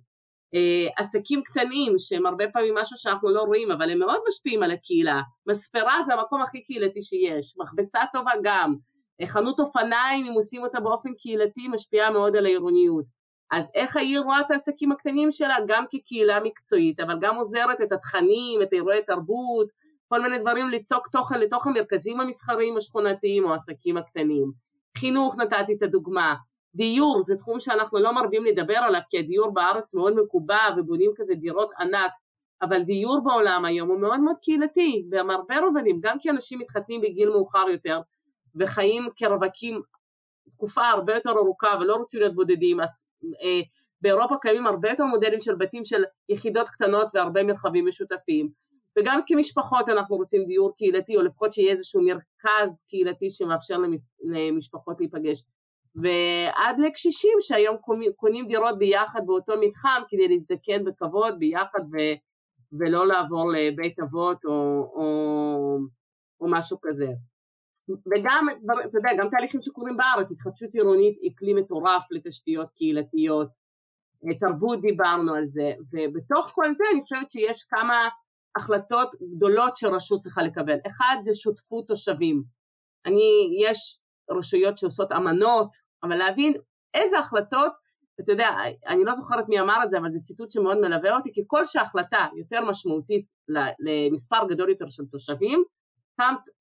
[0.56, 4.72] Uh, עסקים קטנים שהם הרבה פעמים משהו שאנחנו לא רואים אבל הם מאוד משפיעים על
[4.72, 8.76] הקהילה, מספרה זה המקום הכי קהילתי שיש, מכבסה טובה גם,
[9.22, 13.06] uh, חנות אופניים אם עושים אותה באופן קהילתי משפיעה מאוד על העירוניות,
[13.52, 15.56] אז איך העיר רואה את העסקים הקטנים שלה?
[15.68, 19.68] גם כקהילה מקצועית אבל גם עוזרת את התכנים, את אירועי תרבות,
[20.08, 24.52] כל מיני דברים ליצוק תוכן לתוך המרכזים המסחריים השכונתיים או העסקים הקטנים,
[24.98, 26.36] חינוך נתתי את הדוגמה
[26.76, 31.36] דיור זה תחום שאנחנו לא מרבים לדבר עליו כי הדיור בארץ מאוד מקובע ובונים כזה
[31.36, 32.12] דירות ענק.
[32.62, 37.30] אבל דיור בעולם היום הוא מאוד מאוד קהילתי בהרבה רובנים גם כי אנשים מתחתנים בגיל
[37.30, 38.02] מאוחר יותר
[38.56, 39.82] וחיים כרווקים
[40.50, 43.62] תקופה הרבה יותר ארוכה ולא רוצים להיות בודדים אז אה,
[44.02, 48.50] באירופה קיימים הרבה יותר מודלים של בתים של יחידות קטנות והרבה מרחבים משותפים.
[49.00, 53.78] וגם כמשפחות אנחנו רוצים דיור קהילתי או לפחות שיהיה איזשהו מרכז קהילתי שמאפשר
[54.24, 55.44] למשפחות להיפגש
[55.96, 57.78] ועד לקשישים שהיום
[58.16, 61.96] קונים דירות ביחד באותו מתחם כדי להזדקן בכבוד ביחד ו,
[62.80, 64.52] ולא לעבור לבית אבות או,
[64.96, 65.78] או,
[66.42, 67.08] או משהו כזה.
[67.90, 68.48] וגם,
[68.90, 73.48] אתה יודע, גם תהליכים שקורים בארץ, התחדשות עירונית היא כלי מטורף לתשתיות קהילתיות,
[74.40, 78.10] תרבות דיברנו על זה, ובתוך כל זה אני חושבת שיש כמה
[78.58, 80.78] החלטות גדולות שרשות צריכה לקבל.
[80.88, 82.44] אחד זה שותפות תושבים.
[83.06, 86.54] אני, יש רשויות שעושות אמנות אבל להבין
[86.94, 87.72] איזה החלטות,
[88.22, 88.50] אתה יודע,
[88.88, 91.66] אני לא זוכרת מי אמר את זה, אבל זה ציטוט שמאוד מלווה אותי, כי כל
[91.66, 93.26] שהחלטה יותר משמעותית
[93.80, 95.64] למספר גדול יותר של תושבים,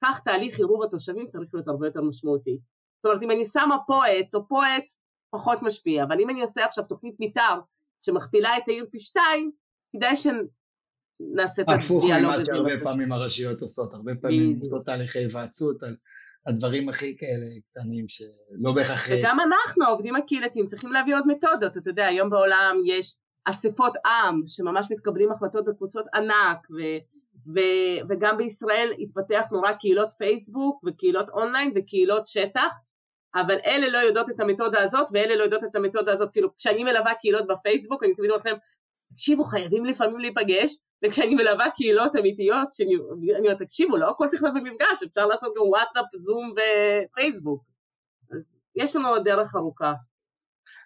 [0.05, 2.59] כך תהליך עירוב התושבים צריך להיות הרבה יותר משמעותי.
[2.97, 6.43] זאת אומרת, אם אני שמה פה עץ או פה עץ, פחות משפיע, אבל אם אני
[6.43, 7.61] עושה עכשיו תוכנית מתאר
[8.07, 9.51] שמכפילה את העיר פי שתיים,
[9.97, 11.83] כדאי שנעשה את הדיאלוג הזה.
[11.83, 15.97] הפוך ממה שהרבה פעמים הרשויות עושות, הרבה פעמים עושות תהליכי היוועצות על
[16.47, 19.09] הדברים הכי כאלה קטנים שלא בהכרח...
[19.11, 21.77] וגם אנחנו, העובדים הקהילתיים, צריכים להביא עוד מתודות.
[21.77, 26.81] אתה יודע, היום בעולם יש אספות עם, שממש מתקבלים החלטות בקבוצות ענק, ו,
[27.55, 27.61] ו,
[28.09, 32.75] וגם בישראל התפתח נורא קהילות פייסבוק, וקהילות אונליין, וקהילות שטח,
[33.35, 36.29] אבל אלה לא יודעות את המתודה הזאת, ואלה לא יודעות את המתודה הזאת.
[36.33, 38.57] כאילו, כשאני מלווה קהילות בפייסבוק, אני תמיד אומרת להם,
[39.15, 40.73] תקשיבו, חייבים לפעמים להיפגש,
[41.05, 42.95] וכשאני מלווה קהילות אמיתיות, שאני
[43.39, 47.65] אומרת, תקשיבו, לא הכל צריך להיות במפגש, אפשר לעשות גם וואטסאפ, זום ופייסבוק.
[48.31, 49.93] אז יש לנו עוד דרך ארוכה.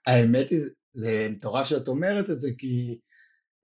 [0.06, 0.60] האמת היא,
[0.94, 2.98] זה מטורף שאת אומרת את זה, כי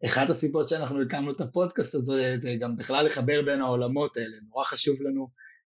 [0.06, 4.36] אחת הסיבות שאנחנו הקמנו את הפודקאסט הזה, זה גם בכלל לחבר בין העולמות האלה.
[4.48, 5.28] נורא חשוב לנו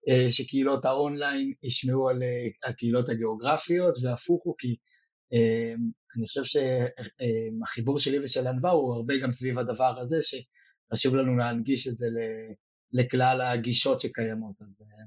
[0.09, 4.75] אה, שקהילות האונליין ישמעו על אה, הקהילות הגיאוגרפיות, והפוך הוא, כי
[6.17, 11.87] אני חושב שהחיבור שלי ושל ענווה הוא הרבה גם סביב הדבר הזה, שחשוב לנו להנגיש
[11.87, 12.07] את זה
[12.93, 15.05] לכלל הגישות שקיימות, אז אה,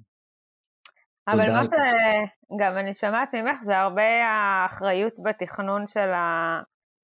[1.33, 6.61] אבל מה שגם אני שומעת ממך זה הרבה האחריות בתכנון של, ה,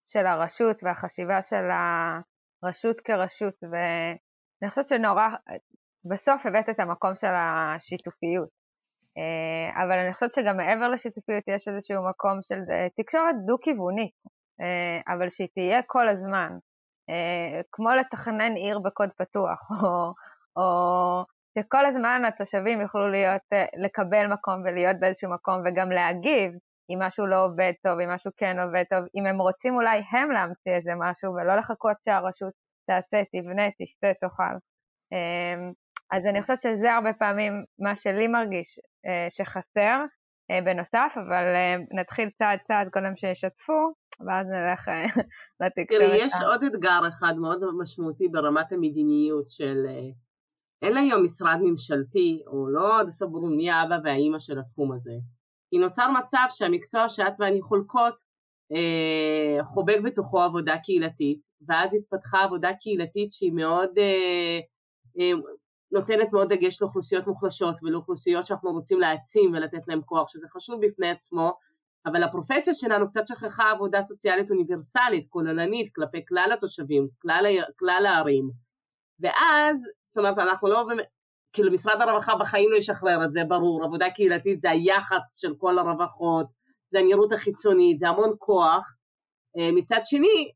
[0.09, 1.65] של הרשות והחשיבה של
[2.63, 5.29] הרשות כרשות, ואני חושבת שנורא,
[6.05, 8.64] בסוף הבאת את המקום של השיתופיות.
[9.19, 14.15] אה, אבל אני חושבת שגם מעבר לשיתופיות יש איזשהו מקום של אה, תקשורת דו-כיוונית,
[14.61, 16.51] אה, אבל שהיא תהיה כל הזמן,
[17.73, 20.13] כמו לתכנן עיר בקוד פתוח, או,
[20.57, 21.25] או
[21.59, 23.43] שכל הזמן התושבים יוכלו להיות,
[23.77, 26.53] לקבל מקום ולהיות באיזשהו מקום וגם להגיב
[26.91, 30.31] אם משהו לא עובד טוב, אם משהו כן עובד טוב, אם הם רוצים אולי הם
[30.31, 32.53] להמציא איזה משהו ולא לחכות שהרשות
[32.87, 34.55] תעשה, תבנה, תשתה, תאכל.
[36.17, 40.05] אז אני חושבת שזה הרבה פעמים מה שלי מרגיש אה, שחסר
[40.51, 43.81] אה, בנוסף, אבל אה, נתחיל צעד צעד קודם שישתפו,
[44.27, 44.89] ואז נלך
[45.61, 46.03] לתקשורת.
[46.03, 49.87] תראי, יש עוד אתגר אחד מאוד משמעותי ברמת המדיניות של
[50.83, 55.13] אין היום משרד ממשלתי, או לא עד הסוף ברור מי האבא והאימא של התחום הזה.
[55.71, 58.15] כי נוצר מצב שהמקצוע שאת ואני חולקות
[58.73, 64.61] אה, חובק בתוכו עבודה קהילתית, ואז התפתחה עבודה קהילתית שהיא מאוד אה,
[65.95, 71.11] נותנת מאוד דגש לאוכלוסיות מוחלשות ולאוכלוסיות שאנחנו רוצים להעצים ולתת להם כוח, שזה חשוב בפני
[71.11, 71.53] עצמו,
[72.07, 77.47] אבל הפרופסיה שלנו קצת שכחה עבודה סוציאלית אוניברסלית, כוללנית, כלפי כלל התושבים, כלל,
[77.79, 78.51] כלל הערים.
[79.21, 79.77] ואז,
[80.07, 80.85] זאת אומרת, אנחנו לא
[81.53, 85.79] כאילו משרד הרווחה בחיים לא ישחרר את זה, ברור, עבודה קהילתית זה היח"צ של כל
[85.79, 86.47] הרווחות,
[86.91, 88.95] זה הנראות החיצונית, זה המון כוח.
[89.59, 90.53] אה, מצד שני,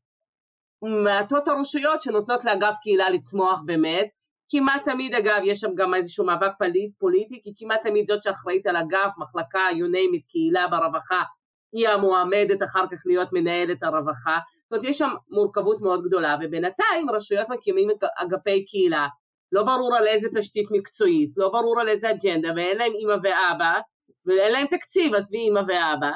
[1.03, 4.09] מעטות הרשויות שנותנות לאגף קהילה לצמוח באמת,
[4.49, 8.67] כמעט תמיד אגב יש שם גם איזשהו מאבק פליט, פוליטי, כי כמעט תמיד זאת שאחראית
[8.67, 11.23] על אגף, מחלקה, you name it, קהילה ברווחה,
[11.71, 17.09] היא המועמדת אחר כך להיות מנהלת הרווחה, זאת אומרת יש שם מורכבות מאוד גדולה, ובינתיים
[17.09, 19.07] רשויות מקימים אגפי קהילה,
[19.51, 23.79] לא ברור על איזה תשתית מקצועית, לא ברור על איזה אג'נדה, ואין להם אימא ואבא,
[24.25, 26.11] ואין להם תקציב, עזבי אימא ואבא.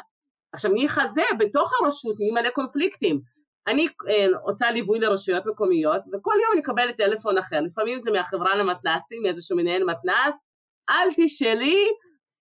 [0.53, 3.21] עכשיו ניחא זה, בתוך הרשות נהיים מלא קונפליקטים.
[3.67, 8.55] אני אה, עושה ליווי לרשויות מקומיות, וכל יום אני מקבלת טלפון אחר, לפעמים זה מהחברה
[8.55, 10.41] למתנ"סים, מאיזשהו מנהל מתנ"ס,
[10.89, 11.87] אל תשאלי,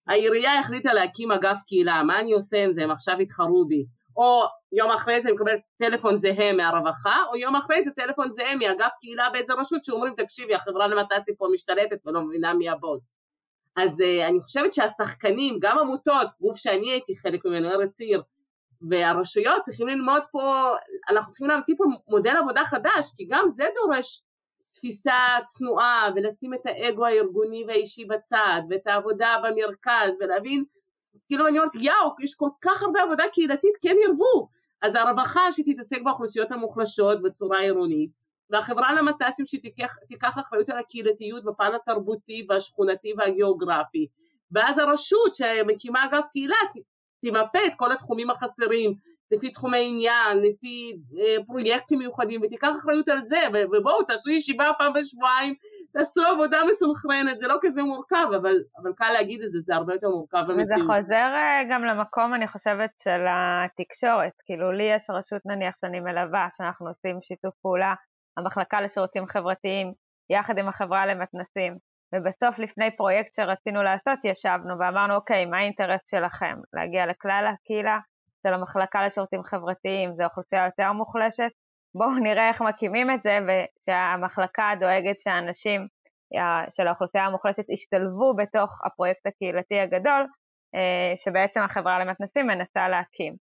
[0.08, 3.84] העירייה החליטה להקים אגף קהילה, מה אני עושה עם זה, הם עכשיו התחרו בי.
[4.16, 8.56] או יום אחרי זה אני מקבלת טלפון זהה מהרווחה, או יום אחרי זה טלפון זהה
[8.56, 13.14] מאגף קהילה באיזה רשות שאומרים תקשיבי החברה למתנ"סים פה משתלטת ולא מבינה מי הבוס.
[13.76, 18.22] אז uh, אני חושבת שהשחקנים, גם עמותות, גוף שאני הייתי חלק ממנו, ארץ עיר,
[18.90, 20.74] והרשויות צריכים ללמוד פה,
[21.10, 24.22] אנחנו צריכים להמציא פה מודל עבודה חדש, כי גם זה דורש
[24.70, 25.14] תפיסה
[25.44, 30.64] צנועה ולשים את האגו הארגוני והאישי בצד ואת העבודה במרכז ולהבין
[31.26, 34.48] כאילו אני אומרת יאו יש כל כך הרבה עבודה קהילתית כן ירבו.
[34.82, 38.10] אז הרווחה שתתעסק באוכלוסיות המוחלשות בצורה עירונית
[38.50, 44.06] והחברה למת"סים שתיקח אחריות על הקהילתיות בפן התרבותי והשכונתי והגיאוגרפי
[44.52, 46.56] ואז הרשות שמקימה אגף קהילה
[47.22, 48.94] תמפה את כל התחומים החסרים
[49.30, 53.40] לפי תחומי עניין, לפי אה, פרויקטים מיוחדים ותיקח אחריות על זה
[53.72, 55.54] ובואו תעשו ישיבה פעם בשבועיים
[55.92, 59.94] תעשו עבודה מסונכרנת, זה לא כזה מורכב, אבל, אבל קל להגיד את זה, זה הרבה
[59.94, 60.64] יותר מורכב במציאות.
[60.64, 64.32] וזה חוזר אה, גם למקום, אני חושבת, של התקשורת.
[64.44, 67.94] כאילו, לי יש רשות נניח שאני מלווה, שאנחנו עושים שיתוף פעולה,
[68.36, 69.92] המחלקה לשירותים חברתיים,
[70.30, 71.76] יחד עם החברה למתנסים,
[72.14, 76.56] ובסוף לפני פרויקט שרצינו לעשות, ישבנו ואמרנו, אוקיי, מה האינטרס שלכם?
[76.72, 77.98] להגיע לכלל הקהילה
[78.46, 81.50] של המחלקה לשירותים חברתיים, זו אוכלוסייה יותר מוחלשת,
[81.94, 85.86] בואו נראה איך מקימים את זה, ושהמחלקה דואגת שהאנשים
[86.70, 90.26] של האוכלוסייה המוחלשת ישתלבו בתוך הפרויקט הקהילתי הגדול,
[90.74, 93.34] אה, שבעצם החברה למתנסים מנסה להקים.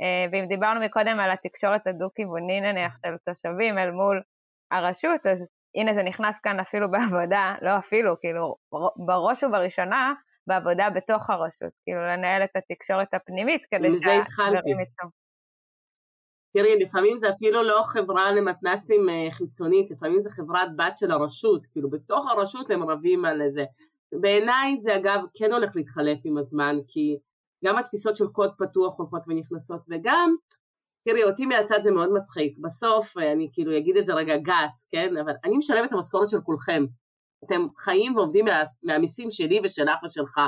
[0.00, 4.22] אה, ואם דיברנו מקודם על התקשורת הדו-כיווני נניח של תושבים אל מול
[4.70, 5.38] הרשות, אז
[5.76, 8.56] הנה זה נכנס כאן אפילו בעבודה, לא אפילו, כאילו
[8.96, 10.14] בראש ובראשונה
[10.46, 15.08] בעבודה בתוך הרשות, כאילו לנהל את התקשורת הפנימית כדי שהחברים יצאו.
[16.56, 21.66] תראי, לפעמים זה אפילו לא חברה למתנסים אה, חיצונית, לפעמים זה חברת בת של הרשות,
[21.72, 23.64] כאילו בתוך הרשות הם רבים על זה.
[24.12, 27.18] בעיניי זה אגב כן הולך להתחלף עם הזמן, כי
[27.64, 30.34] גם התפיסות של קוד פתוח הולכות ונכנסות, וגם,
[31.06, 34.88] תראי, אותי מהצד זה מאוד מצחיק, בסוף, אה, אני כאילו אגיד את זה רגע גס,
[34.90, 36.84] כן, אבל אני משלמת את המשכורת של כולכם.
[37.44, 40.40] אתם חיים ועובדים מה, מהמיסים שלי ושלך ושלך,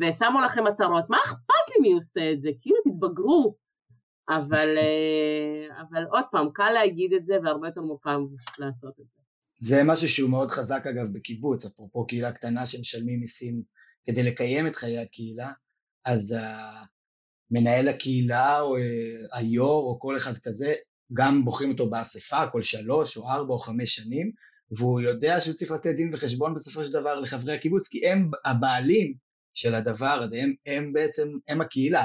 [0.00, 2.50] ושמו לכם מטרות, מה אכפת לי מי עושה את זה?
[2.60, 3.56] כאילו תתבגרו,
[4.28, 8.18] אבל, אה, אבל עוד פעם, קל להגיד את זה והרבה יותר מורכב
[8.58, 9.20] לעשות את זה.
[9.54, 13.62] זה משהו שהוא מאוד חזק אגב בקיבוץ, אפרופו קהילה קטנה שמשלמים מיסים
[14.06, 15.52] כדי לקיים את חיי הקהילה,
[16.04, 16.36] אז
[17.52, 18.82] מנהל הקהילה או אה,
[19.32, 20.74] היו"ר או כל אחד כזה,
[21.12, 24.32] גם בוחרים אותו באספה כל שלוש או ארבע או חמש שנים,
[24.76, 29.14] והוא יודע שהוא צריך לתת דין וחשבון בסופו של דבר לחברי הקיבוץ, כי הם הבעלים
[29.54, 32.04] של הדבר הזה, הם, הם בעצם, הם הקהילה.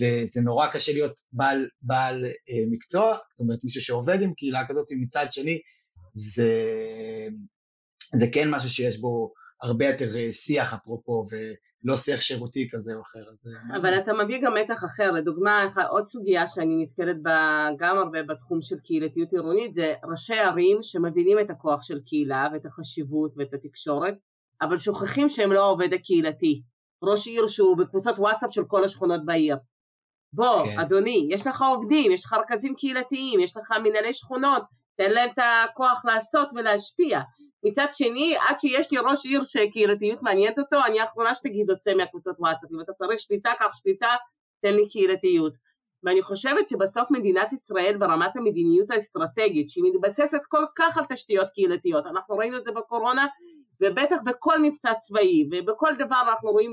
[0.00, 4.86] וזה נורא קשה להיות בעל, בעל אה, מקצוע, זאת אומרת מישהו שעובד עם קהילה כזאת,
[4.90, 5.58] ומצד שני
[6.14, 6.52] זה,
[8.14, 9.32] זה כן משהו שיש בו
[9.64, 13.30] הרבה יותר אה, שיח אפרופו, ולא שיח שירותי כזה או אחר.
[13.32, 13.48] אז...
[13.48, 18.22] אה, אבל אתה מביא גם מתח אחר, לדוגמה עוד סוגיה שאני נתקלת בה גם הרבה
[18.22, 23.54] בתחום של קהילתיות עירונית, זה ראשי ערים שמבינים את הכוח של קהילה ואת החשיבות ואת
[23.54, 24.14] התקשורת,
[24.62, 26.62] אבל שוכחים שהם לא העובד הקהילתי.
[27.02, 29.56] ראש עיר שהוא בקבוצות וואטסאפ של כל השכונות בעיר.
[30.32, 30.78] בוא, כן.
[30.78, 34.62] אדוני, יש לך עובדים, יש לך רכזים קהילתיים, יש לך מנהלי שכונות,
[34.96, 37.20] תן להם את הכוח לעשות ולהשפיע.
[37.64, 42.36] מצד שני, עד שיש לי ראש עיר שקהילתיות מעניינת אותו, אני האחרונה שתגיד יוצא מהקבוצות
[42.38, 42.70] וואטסאפ.
[42.72, 44.14] אם אתה צריך שליטה, קח שליטה,
[44.62, 45.52] תן לי קהילתיות.
[46.02, 52.06] ואני חושבת שבסוף מדינת ישראל ברמת המדיניות האסטרטגית, שהיא מתבססת כל כך על תשתיות קהילתיות,
[52.06, 53.26] אנחנו ראינו את זה בקורונה,
[53.80, 56.72] ובטח בכל מבצע צבאי ובכל דבר אנחנו רואים,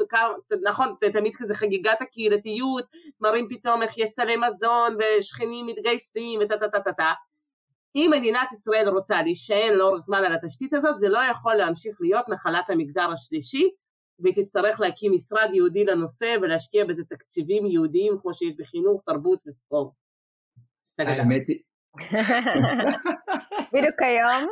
[0.63, 2.85] נכון, תמיד כזה חגיגת הקהילתיות,
[3.21, 7.11] מראים פתאום איך יש סלי מזון ושכנים מתגייסים וטה טה טה טה טה.
[7.95, 12.29] אם מדינת ישראל רוצה להישען לאורך זמן על התשתית הזאת, זה לא יכול להמשיך להיות
[12.29, 13.69] נחלת המגזר השלישי,
[14.19, 19.93] והיא תצטרך להקים משרד ייעודי לנושא ולהשקיע בזה תקציבים ייעודיים כמו שיש בחינוך, תרבות וספורט.
[20.99, 21.59] האמת היא...
[23.73, 24.47] בדיוק היום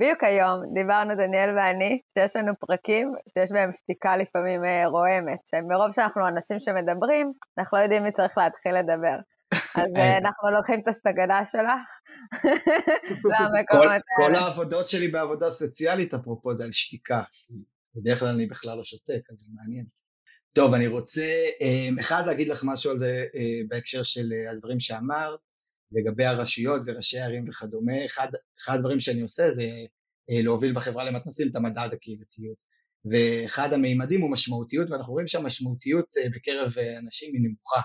[0.00, 5.92] בדיוק היום דיברנו דניאל ואני, שיש לנו פרקים שיש בהם שתיקה לפעמים אה, רועמת, שמרוב
[5.92, 9.16] שאנחנו אנשים שמדברים, אנחנו לא יודעים מי צריך להתחיל לדבר.
[9.76, 11.88] אז אה, אנחנו לוקחים את הסגנה שלך
[13.24, 14.00] למקומות האלה.
[14.16, 17.22] כל העבודות שלי בעבודה סוציאלית, אפרופו, זה על שתיקה.
[17.94, 19.86] בדרך כלל אני בכלל לא שותק, אז זה מעניין.
[20.52, 21.44] טוב, אני רוצה,
[22.00, 23.24] אחד, להגיד לך משהו על זה
[23.68, 25.40] בהקשר של הדברים שאמרת,
[25.92, 28.06] לגבי הרשויות וראשי ערים וכדומה.
[28.06, 28.28] אחד,
[28.62, 29.62] אחד הדברים שאני עושה זה
[30.28, 32.74] להוביל בחברה למתנסים את המדד הקהילתיות.
[33.10, 37.80] ואחד המימדים הוא משמעותיות, ואנחנו רואים שהמשמעותיות בקרב אנשים היא נמוכה,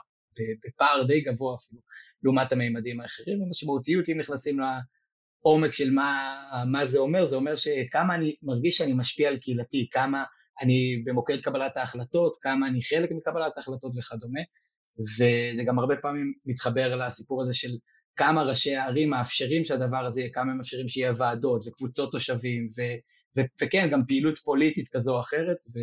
[0.65, 1.81] בפער די גבוה אפילו,
[2.23, 3.41] לעומת המימדים האחרים.
[3.41, 8.93] המשמעותיות, אם נכנסים לעומק של מה, מה זה אומר, זה אומר שכמה אני מרגיש שאני
[8.93, 10.23] משפיע על קהילתי, כמה
[10.61, 14.39] אני במוקד קבלת ההחלטות, כמה אני חלק מקבלת ההחלטות וכדומה,
[14.99, 17.69] וזה גם הרבה פעמים מתחבר לסיפור הזה של
[18.15, 22.81] כמה ראשי הערים מאפשרים שהדבר הזה יהיה, כמה הם מאפשרים שיהיה ועדות וקבוצות תושבים, ו,
[23.37, 25.57] ו, וכן, גם פעילות פוליטית כזו או אחרת.
[25.75, 25.79] ו...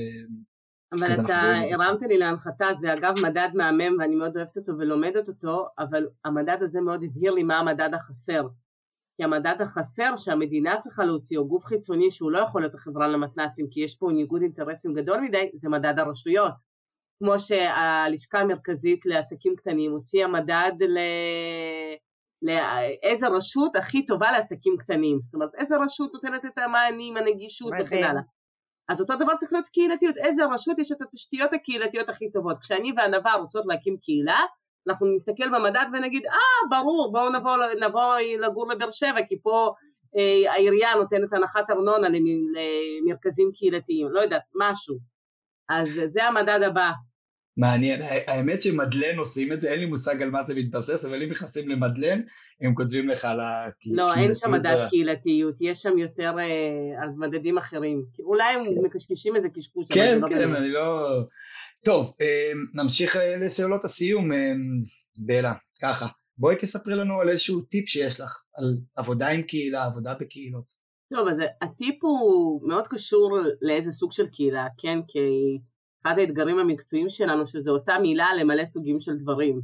[0.92, 5.66] אבל אתה הרמת לי להנחתה, זה אגב מדד מהמם ואני מאוד אוהבת אותו ולומדת אותו,
[5.78, 8.48] אבל המדד הזה מאוד הבהיר לי מה המדד החסר.
[9.16, 13.66] כי המדד החסר שהמדינה צריכה להוציא, או גוף חיצוני שהוא לא יכול להיות החברה למתנ"סים,
[13.70, 16.52] כי יש פה ניגוד אינטרסים גדול מדי, זה מדד הרשויות.
[17.18, 20.98] כמו שהלשכה המרכזית לעסקים קטנים הוציאה מדד ל...
[22.42, 28.04] לאיזה רשות הכי טובה לעסקים קטנים, זאת אומרת איזה רשות נותנת את המענים, הנגישות וכן
[28.04, 28.22] הלאה.
[28.88, 32.58] אז אותו דבר צריך להיות קהילתיות, איזה רשות יש את התשתיות הקהילתיות הכי טובות.
[32.60, 34.40] כשאני וענווה רוצות להקים קהילה,
[34.88, 39.74] אנחנו נסתכל במדד ונגיד, אה, ברור, בואו נבוא, נבוא לגור לבאר שבע, כי פה
[40.16, 44.96] אה, העירייה נותנת הנחת ארנונה למרכזים קהילתיים, לא יודעת, משהו.
[45.68, 46.90] אז זה המדד הבא.
[47.56, 51.30] מעניין, האמת שמדלן עושים את זה, אין לי מושג על מה זה מתבסס, אבל אם
[51.30, 52.20] נכנסים למדלן,
[52.60, 54.08] הם כותבים לך על הקהילתיות.
[54.08, 58.04] לא, אין שם מדד קהילתיות, יש שם יותר אה, על מדדים אחרים.
[58.20, 58.70] אולי הם כן.
[58.84, 59.86] מקשקשים איזה קשקוש.
[59.92, 61.08] כן, לא כן, אני לא...
[61.84, 64.30] טוב, אה, נמשיך אה, לשאלות הסיום,
[65.26, 66.06] בלה, ככה.
[66.38, 68.64] בואי תספרי לנו על איזשהו טיפ שיש לך, על
[68.96, 70.86] עבודה עם קהילה, עבודה בקהילות.
[71.14, 74.98] טוב, אז הטיפ הוא מאוד קשור לאיזה סוג של קהילה, כן?
[75.08, 75.18] כי
[76.06, 79.60] אחד האתגרים המקצועיים שלנו שזה אותה מילה למלא סוגים של דברים.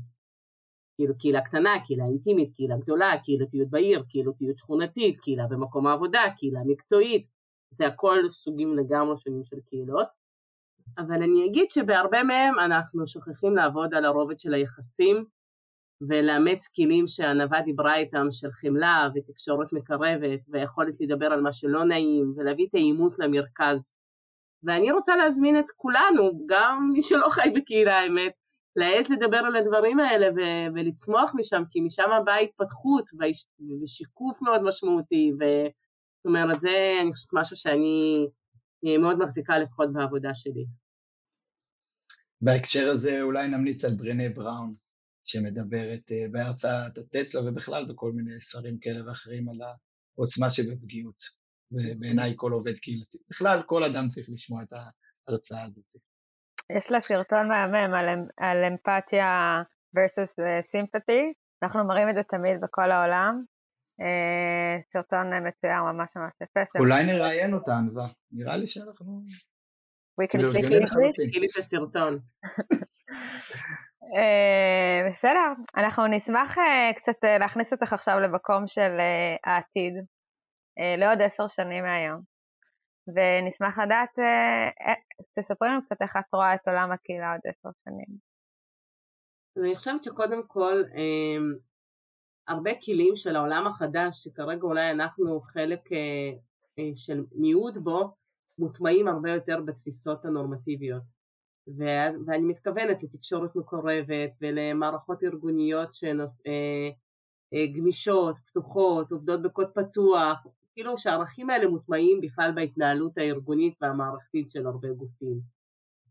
[0.97, 6.61] כאילו קהילה קטנה, קהילה אינטימית, קהילה גדולה, קהילתיות בעיר, קהילתיות שכונתית, קהילה במקום העבודה, קהילה
[6.67, 7.27] מקצועית,
[7.71, 10.07] זה הכל סוגים לגמרי שונים של קהילות.
[10.99, 15.25] אבל אני אגיד שבהרבה מהם אנחנו שוכחים לעבוד על הרובד של היחסים
[16.09, 22.35] ולאמץ כלים שהענווה דיברה איתם של חמלה ותקשורת מקרבת ויכולת לדבר על מה שלא נעים
[22.37, 23.92] ולהביא את העימות למרכז.
[24.65, 28.33] ואני רוצה להזמין את כולנו, גם מי שלא חי בקהילה האמת,
[28.77, 33.11] להעז לדבר על הדברים האלה ו- ולצמוח משם, כי משם באה התפתחות
[33.83, 38.27] ושיקוף מאוד משמעותי, זאת אומרת, זה אני חושבת משהו שאני
[38.87, 40.67] אה, מאוד מחזיקה לפחות בעבודה שלי.
[42.41, 44.75] בהקשר הזה אולי נמליץ על ברנה בראון,
[45.25, 49.57] שמדברת אה, בהרצאת הטסלה ובכלל בכל מיני ספרים כאלה ואחרים על
[50.17, 51.42] העוצמה שבפגיעות.
[51.73, 53.19] ובעיניי כל עובד קהילתי.
[53.31, 54.73] בכלל, כל אדם צריך לשמוע את
[55.29, 55.93] ההרצאה הזאת.
[56.77, 59.63] יש לה סרטון מהמם על, על אמפתיה
[59.97, 61.23] versus אה, sympathy,
[61.63, 63.43] אנחנו מראים את זה תמיד בכל העולם.
[64.01, 66.79] אה, סרטון מצוין, ממש ממש יפה.
[66.79, 68.07] אולי נראיין אותה, ענווה.
[68.33, 69.23] נראה לי שאנחנו...
[70.31, 72.13] כאילו, תשלחי לי את הסרטון.
[74.17, 76.57] אה, בסדר, אנחנו נשמח
[76.97, 78.99] קצת להכניס אותך עכשיו למקום של
[79.45, 79.95] העתיד.
[80.79, 82.21] אה, לעוד עשר שנים מהיום.
[83.09, 84.95] ונשמח לדעת, אה, אה,
[85.35, 88.33] תספרי לנו קצת איך את רואה את עולם הקהילה עוד עשר שנים.
[89.59, 90.83] אני חושבת שקודם כל,
[92.49, 95.81] הרבה כלים של העולם החדש, שכרגע אולי אנחנו חלק
[96.97, 98.15] של מיעוט בו,
[98.59, 101.03] מוטמעים הרבה יותר בתפיסות הנורמטיביות.
[102.27, 106.43] ואני מתכוונת לתקשורת מקורבת ולמערכות ארגוניות שנוס,
[107.77, 114.89] גמישות, פתוחות, עובדות בקוד פתוח, כאילו שהערכים האלה מוטמעים בכלל בהתנהלות הארגונית והמערכתית של הרבה
[114.89, 115.41] גופים.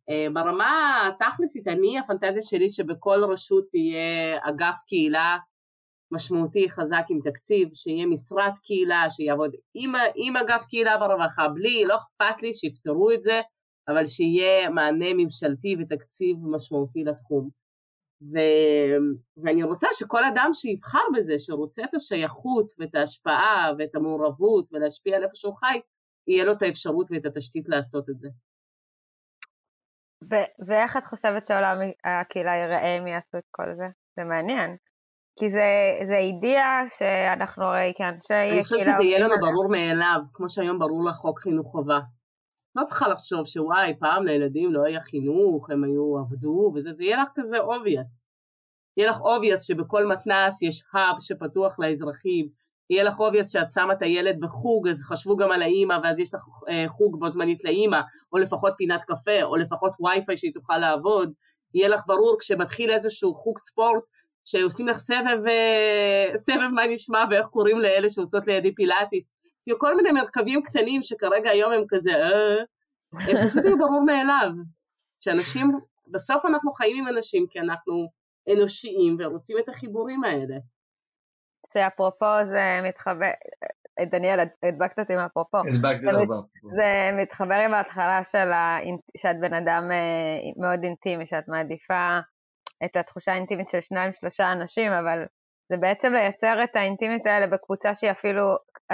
[0.09, 5.37] אה, ברמה התכלסית, אני, הפנטזיה שלי שבכל רשות תהיה אגף קהילה
[6.11, 11.95] משמעותי חזק עם תקציב, שיהיה משרת קהילה, שיעבוד עם, עם אגף קהילה ברווחה, בלי, לא
[11.95, 13.41] אכפת לי שיפתרו את זה,
[13.87, 17.60] אבל שיהיה מענה ממשלתי ותקציב משמעותי לתחום.
[18.21, 18.37] ו...
[19.43, 25.23] ואני רוצה שכל אדם שיבחר בזה, שרוצה את השייכות ואת ההשפעה ואת המעורבות ולהשפיע על
[25.23, 25.79] איפה שהוא חי,
[26.27, 28.29] יהיה לו את האפשרות ואת התשתית לעשות את זה.
[30.23, 33.87] ו- ואיך את חושבת שעולם הקהילה ייראה אם יעשו את כל זה?
[34.17, 34.75] זה מעניין.
[35.39, 35.69] כי זה,
[36.07, 38.53] זה אידיאה שאנחנו הרי שיהיה קהילה...
[38.53, 41.99] אני חושבת שזה יהיה לנו ברור מאליו, כמו שהיום ברור לחוק חינוך חובה.
[42.75, 47.21] לא צריכה לחשוב שוואי, פעם לילדים לא היה חינוך, הם היו עבדו וזה, זה יהיה
[47.21, 48.21] לך כזה obvious.
[48.97, 52.49] יהיה לך obvious שבכל מתנ"ס יש האב שפתוח לאזרחים,
[52.89, 56.33] יהיה לך obvious שאת שמה את הילד בחוג, אז חשבו גם על האימא, ואז יש
[56.33, 57.99] לך אה, חוג בו זמנית לאימא,
[58.33, 61.33] או לפחות פינת קפה, או לפחות וי-פיי שהיא תוכל לעבוד.
[61.73, 64.03] יהיה לך ברור כשמתחיל איזשהו חוג ספורט,
[64.45, 69.33] שעושים לך סבב, אה, סבב מה נשמע ואיך קוראים לאלה שעושות לידי פילאטיס.
[69.63, 72.63] כאילו כל מיני מרכבים קטנים שכרגע היום הם כזה, אה,
[73.13, 74.49] הם פשוט יהיו ברור מאליו.
[75.23, 75.71] שאנשים,
[76.07, 78.07] בסוף אנחנו חיים עם אנשים כי אנחנו
[78.53, 80.55] אנושיים ורוצים את החיבורים האלה.
[81.73, 83.31] שאפרופו זה מתחבר,
[84.11, 85.57] דניאל, הדבקת אותי מהאפרופו.
[85.57, 86.69] הדבקת אותי מהאפרופו.
[86.75, 88.77] זה מתחבר עם ההתחלה של ה...
[89.17, 92.19] שאת בן אדם אה, מאוד אינטימי, שאת מעדיפה
[92.85, 95.25] את התחושה האינטימית של שניים שלושה אנשים, אבל
[95.69, 98.43] זה בעצם לייצר את האינטימית האלה בקבוצה שהיא אפילו,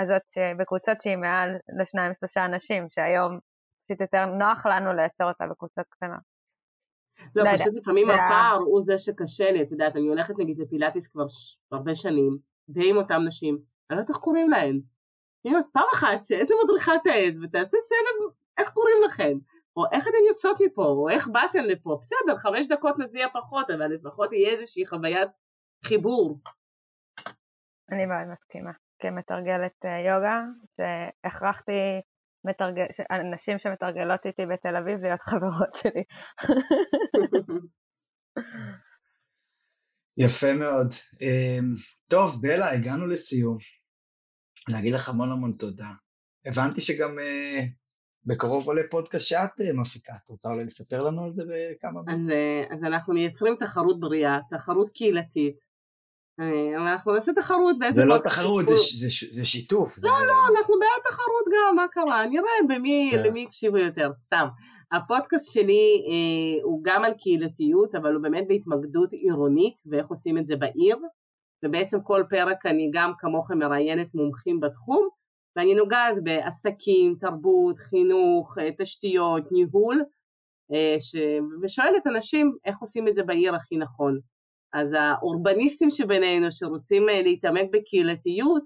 [0.02, 1.50] הזאת, בקבוצות שהיא מעל
[1.82, 3.40] לשניים שלושה אנשים, שהיום
[3.86, 6.38] פשוט יותר נוח לנו לייצר אותה בקבוצות קטנות.
[7.36, 11.08] לא, לא פשוט לפעמים הפער הוא זה שקשה לי, את יודעת, אני הולכת נגיד לפילאטיס
[11.08, 11.26] כבר
[11.72, 12.38] הרבה שנים,
[12.70, 14.80] די עם אותן נשים, אני לא יודעת איך קוראים להן.
[15.74, 19.34] פעם אחת שאיזה מדריכה תעז ותעשה סבב, איך קוראים לכן?
[19.76, 23.94] או איך אתן יוצאות מפה, או איך באתן לפה, בסדר, חמש דקות נזיע פחות, אבל
[23.94, 25.30] לפחות יהיה איזושהי חוויית
[25.86, 26.40] חיבור.
[27.92, 28.72] אני מאוד מסכימה.
[29.00, 30.42] כמתרגלת אה, יוגה,
[30.78, 32.02] שהכרחתי
[32.46, 36.04] מתרגל, אנשים שמתרגלות איתי בתל אביב להיות חברות שלי.
[40.26, 40.88] יפה מאוד.
[41.22, 41.74] אמ,
[42.10, 43.58] טוב, בלה, הגענו לסיום.
[44.70, 45.92] להגיד לך המון המון תודה.
[46.46, 47.66] הבנתי שגם uh,
[48.26, 50.14] בקרוב עולה פודקאסט שאת uh, מפיקה.
[50.24, 52.28] את רוצה אולי לספר לנו על זה בכמה מילים?
[52.28, 55.67] אז, אז אנחנו מייצרים תחרות בריאה, תחרות קהילתית, אה,
[56.78, 58.02] אנחנו נעשה תחרות באיזה...
[58.02, 59.98] זה לא תחרות, זה, זה, זה שיתוף.
[60.04, 60.26] לא, זה...
[60.26, 62.26] לא, אנחנו בעד תחרות גם, מה קרה?
[62.26, 63.28] נראה במי, yeah.
[63.28, 64.48] למי יקשיבו יותר, סתם.
[64.92, 70.46] הפודקאסט שלי אה, הוא גם על קהילתיות, אבל הוא באמת בהתמקדות עירונית, ואיך עושים את
[70.46, 70.98] זה בעיר.
[71.66, 75.08] ובעצם כל פרק אני גם כמוכם מראיינת מומחים בתחום,
[75.56, 80.02] ואני נוגעת בעסקים, תרבות, חינוך, אה, תשתיות, ניהול,
[80.74, 81.16] אה, ש...
[81.62, 84.20] ושואלת אנשים איך עושים את זה בעיר הכי נכון.
[84.78, 88.64] אז האורבניסטים שבינינו שרוצים אה, להתעמק בקהילתיות,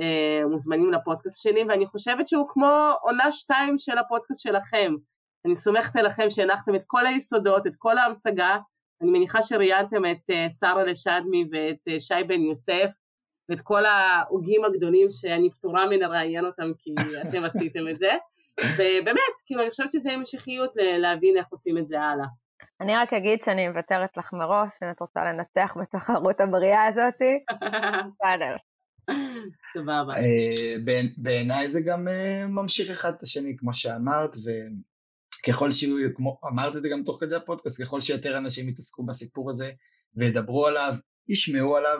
[0.00, 4.94] אה, מוזמנים לפודקאסט שלי, ואני חושבת שהוא כמו עונה שתיים של הפודקאסט שלכם.
[5.46, 8.58] אני סומכת עליכם שהנחתם את כל היסודות, את כל ההמשגה.
[9.02, 12.90] אני מניחה שראיינתם את אה, שרה לשדמי ואת שי בן יוסף,
[13.48, 16.94] ואת כל ההוגים הגדולים שאני פטורה מלראיין אותם כי
[17.28, 18.10] אתם עשיתם את זה.
[18.74, 22.26] ובאמת, כאילו, אני חושבת שזה המשכיות להבין איך עושים את זה הלאה.
[22.80, 28.56] אני רק אגיד שאני מוותרת לך מראש, אם את רוצה לנצח בתחרות הבריאה הזאתי, בסדר.
[29.74, 30.14] סבבה.
[30.16, 30.76] אה,
[31.16, 36.82] בעיניי זה גם אה, ממשיך אחד את השני, כמו שאמרת, וככל שיהיו, כמו, אמרת את
[36.82, 39.70] זה גם תוך כדי הפודקאסט, ככל שיותר אנשים יתעסקו בסיפור הזה
[40.16, 40.92] וידברו עליו,
[41.28, 41.98] ישמעו עליו,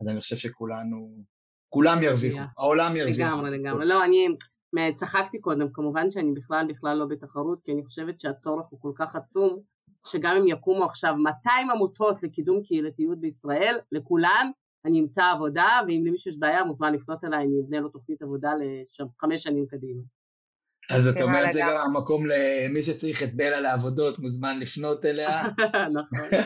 [0.00, 1.24] אז אני חושב שכולנו,
[1.68, 3.20] כולם ירוויחו, העולם ירוויחו.
[3.20, 3.86] לגמרי, לגמרי.
[3.86, 4.28] לא, אני
[4.94, 9.16] צחקתי קודם, כמובן שאני בכלל בכלל לא בתחרות, כי אני חושבת שהצורך הוא כל כך
[9.16, 9.60] עצום,
[10.06, 14.50] שגם אם יקומו עכשיו 200 עמותות לקידום קהילתיות בישראל, לכולן
[14.84, 18.50] אני אמצא עבודה, ואם למישהו יש בעיה מוזמן לפנות אליי, אני אבנה לו תוכנית עבודה
[19.00, 20.02] לחמש שנים קדימה.
[20.90, 25.42] אז את אומרת זה גם המקום למי שצריך את בלה לעבודות, מוזמן לפנות אליה.
[25.96, 26.38] נכון.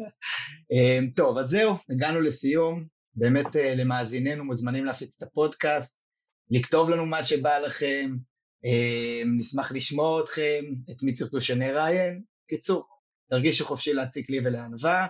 [0.72, 2.84] אמ, טוב, אז זהו, הגענו לסיום.
[3.14, 6.02] באמת אה, למאזיננו מוזמנים להפיץ את הפודקאסט,
[6.50, 8.16] לכתוב לנו מה שבא לכם,
[8.64, 12.84] אמ, נשמח לשמוע אתכם, את מי תרצו שנראיין, קיצור,
[13.30, 15.06] תרגישו חופשי להציק לי ולענווה.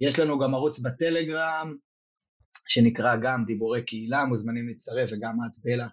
[0.00, 1.74] יש לנו גם ערוץ בטלגרם,
[2.68, 5.88] שנקרא גם דיבורי קהילה, מוזמנים להצטרף, וגם את, בלה,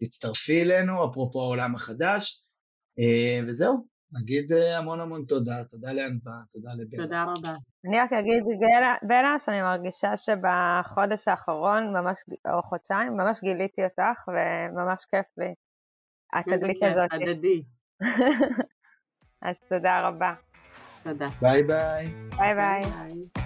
[0.00, 2.44] תצטרפי אלינו, אפרופו העולם החדש.
[2.98, 7.04] אה, וזהו, נגיד אה, המון המון תודה, תודה לענווה, תודה לבלה.
[7.04, 7.56] תודה רבה.
[7.84, 8.44] אני רק אגיד,
[9.02, 12.18] בלה, שאני מרגישה שבחודש האחרון, ממש,
[12.54, 15.54] או חודשיים, ממש גיליתי אותך, וממש כיף לי.
[16.32, 17.12] התגלית הזאת.
[17.12, 17.62] הדדי.
[19.42, 20.32] אז תודה רבה.
[21.02, 21.26] תודה.
[21.42, 22.06] ביי ביי.
[22.36, 23.39] ביי ביי.